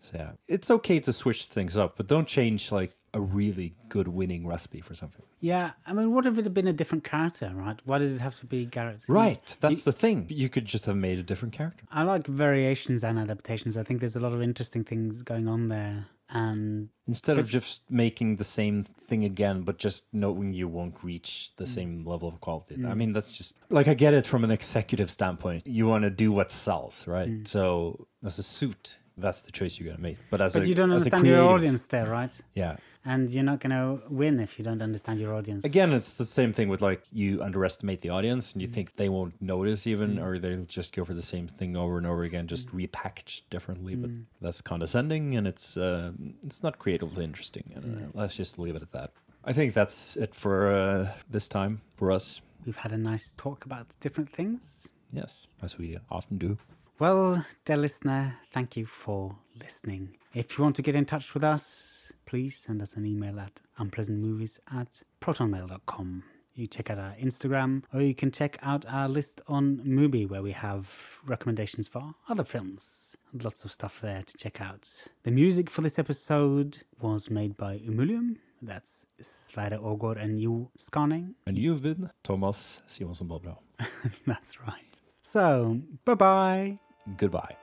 So 0.00 0.12
yeah. 0.14 0.30
It's 0.48 0.70
okay 0.70 0.98
to 1.00 1.12
switch 1.12 1.44
things 1.44 1.76
up 1.76 1.98
but 1.98 2.06
don't 2.06 2.26
change 2.26 2.72
like 2.72 2.96
a 3.12 3.20
really 3.20 3.74
good 3.88 4.08
winning 4.08 4.46
recipe 4.46 4.80
for 4.80 4.94
something 4.94 5.22
Yeah, 5.40 5.72
I 5.86 5.92
mean, 5.92 6.12
what 6.14 6.26
if 6.26 6.38
it 6.38 6.44
had 6.44 6.54
been 6.54 6.68
a 6.68 6.72
different 6.72 7.04
character, 7.04 7.50
right? 7.54 7.78
Why 7.84 7.98
does 7.98 8.14
it 8.14 8.20
have 8.20 8.38
to 8.40 8.46
be 8.46 8.66
Garrett? 8.66 9.04
right 9.08 9.56
that's 9.60 9.82
the 9.84 9.92
thing 9.92 10.26
you 10.28 10.48
could 10.48 10.64
just 10.66 10.86
have 10.86 10.96
made 10.96 11.18
a 11.18 11.22
different 11.22 11.52
character 11.54 11.84
I 11.90 12.02
like 12.04 12.26
variations 12.26 13.02
and 13.04 13.18
adaptations. 13.18 13.76
I 13.76 13.82
think 13.82 14.00
there's 14.00 14.16
a 14.16 14.20
lot 14.20 14.34
of 14.34 14.42
interesting 14.42 14.84
things 14.84 15.22
going 15.22 15.48
on 15.48 15.68
there. 15.68 16.06
and 16.32 16.88
Instead 17.08 17.38
of 17.38 17.48
just 17.48 17.82
making 17.90 18.36
the 18.36 18.44
same 18.44 18.84
thing 19.08 19.24
again, 19.24 19.62
but 19.62 19.78
just 19.78 20.04
knowing 20.12 20.52
you 20.52 20.68
won't 20.68 20.96
reach 21.02 21.30
Mm. 21.52 21.56
the 21.62 21.66
same 21.66 21.92
level 22.12 22.28
of 22.28 22.40
quality. 22.40 22.74
I 22.86 22.94
mean, 22.94 23.12
that's 23.12 23.32
just 23.32 23.56
like 23.68 23.88
I 23.88 23.94
get 23.94 24.14
it 24.14 24.26
from 24.26 24.44
an 24.44 24.52
executive 24.52 25.10
standpoint. 25.10 25.66
You 25.66 25.84
want 25.92 26.04
to 26.04 26.10
do 26.24 26.30
what 26.38 26.52
sells, 26.52 27.06
right? 27.08 27.28
Mm. 27.28 27.48
So 27.48 28.06
as 28.24 28.38
a 28.38 28.44
suit, 28.44 28.98
that's 29.20 29.42
the 29.42 29.52
choice 29.52 29.78
you're 29.78 29.88
gonna 29.90 30.02
make. 30.02 30.18
But 30.30 30.40
as 30.40 30.52
but 30.54 30.62
a, 30.64 30.68
you 30.68 30.74
don't 30.74 30.90
understand 30.90 31.26
your 31.26 31.42
audience 31.54 31.84
there, 31.86 32.08
right? 32.08 32.34
Yeah. 32.54 32.76
And 33.04 33.30
you're 33.30 33.44
not 33.44 33.60
gonna 33.60 33.98
win 34.10 34.40
if 34.40 34.58
you 34.58 34.64
don't 34.64 34.82
understand 34.82 35.20
your 35.20 35.34
audience. 35.34 35.64
Again, 35.64 35.92
it's 35.92 36.18
the 36.18 36.24
same 36.24 36.52
thing 36.52 36.68
with 36.68 36.80
like 36.82 37.02
you 37.12 37.42
underestimate 37.42 38.00
the 38.02 38.10
audience 38.10 38.52
and 38.52 38.60
you 38.62 38.68
Mm. 38.68 38.72
think 38.74 38.96
they 38.96 39.08
won't 39.08 39.40
notice 39.40 39.86
even, 39.86 40.18
or 40.18 40.38
they'll 40.38 40.64
just 40.64 40.94
go 40.94 41.04
for 41.04 41.14
the 41.14 41.22
same 41.22 41.46
thing 41.48 41.76
over 41.76 41.96
and 41.98 42.06
over 42.06 42.22
again, 42.24 42.46
just 42.46 42.68
Mm. 42.68 42.88
repackaged 42.88 43.42
differently. 43.50 43.94
But 43.94 44.10
that's 44.40 44.60
condescending 44.60 45.36
and 45.36 45.46
it's 45.46 45.76
uh, 45.76 46.12
it's 46.46 46.62
not 46.62 46.78
creatively 46.78 47.24
interesting. 47.24 47.72
And, 47.74 47.84
Mm. 47.84 48.04
uh, 48.08 48.10
let's 48.20 48.36
just 48.36 48.58
leave 48.58 48.76
it 48.76 48.82
at 48.82 48.92
that. 48.92 49.12
I 49.44 49.52
think 49.54 49.72
that's 49.72 50.16
it 50.18 50.34
for 50.34 50.68
uh, 50.68 51.12
this 51.30 51.48
time 51.48 51.80
for 51.96 52.10
us. 52.12 52.42
we've 52.66 52.76
had 52.76 52.92
a 52.92 52.98
nice 52.98 53.32
talk 53.32 53.64
about 53.64 53.96
different 54.00 54.30
things. 54.30 54.90
Yes, 55.12 55.46
as 55.62 55.78
we 55.78 55.96
often 56.10 56.36
do. 56.36 56.58
Well, 57.00 57.46
dear 57.64 57.78
listener, 57.78 58.36
thank 58.52 58.76
you 58.76 58.84
for 58.84 59.34
listening. 59.58 60.18
If 60.34 60.58
you 60.58 60.64
want 60.64 60.76
to 60.76 60.82
get 60.82 60.94
in 60.94 61.06
touch 61.06 61.32
with 61.32 61.42
us, 61.42 62.12
please 62.26 62.58
send 62.58 62.82
us 62.82 62.94
an 62.94 63.06
email 63.06 63.40
at 63.40 63.62
unpleasantmovies 63.78 64.58
at 64.70 65.02
protonmail.com. 65.18 66.24
You 66.52 66.66
check 66.66 66.90
out 66.90 66.98
our 66.98 67.14
Instagram, 67.14 67.84
or 67.94 68.02
you 68.02 68.14
can 68.14 68.30
check 68.30 68.58
out 68.60 68.84
our 68.86 69.08
list 69.08 69.40
on 69.48 69.78
Mubi, 69.78 70.28
where 70.28 70.42
we 70.42 70.52
have 70.52 71.20
recommendations 71.24 71.88
for 71.88 72.16
other 72.28 72.44
films. 72.44 73.16
Lots 73.32 73.64
of 73.64 73.72
stuff 73.72 74.02
there 74.02 74.22
to 74.22 74.36
check 74.36 74.60
out. 74.60 75.06
The 75.22 75.30
music 75.30 75.70
for 75.70 75.80
this 75.80 75.98
episode 75.98 76.80
was 77.00 77.30
made 77.30 77.56
by 77.56 77.78
Umulium. 77.78 78.36
That's 78.60 79.06
Sverre 79.22 79.78
Ågård 79.78 80.22
and 80.22 80.38
you 80.38 80.70
Skarning. 80.76 81.32
And 81.46 81.56
you've 81.56 81.80
been 81.80 82.10
Thomas 82.22 82.82
Simonsson 82.90 83.26
Bobro. 83.26 83.56
That's 84.26 84.60
right. 84.60 85.00
So, 85.22 85.80
bye 86.04 86.14
bye. 86.14 86.89
Goodbye. 87.16 87.56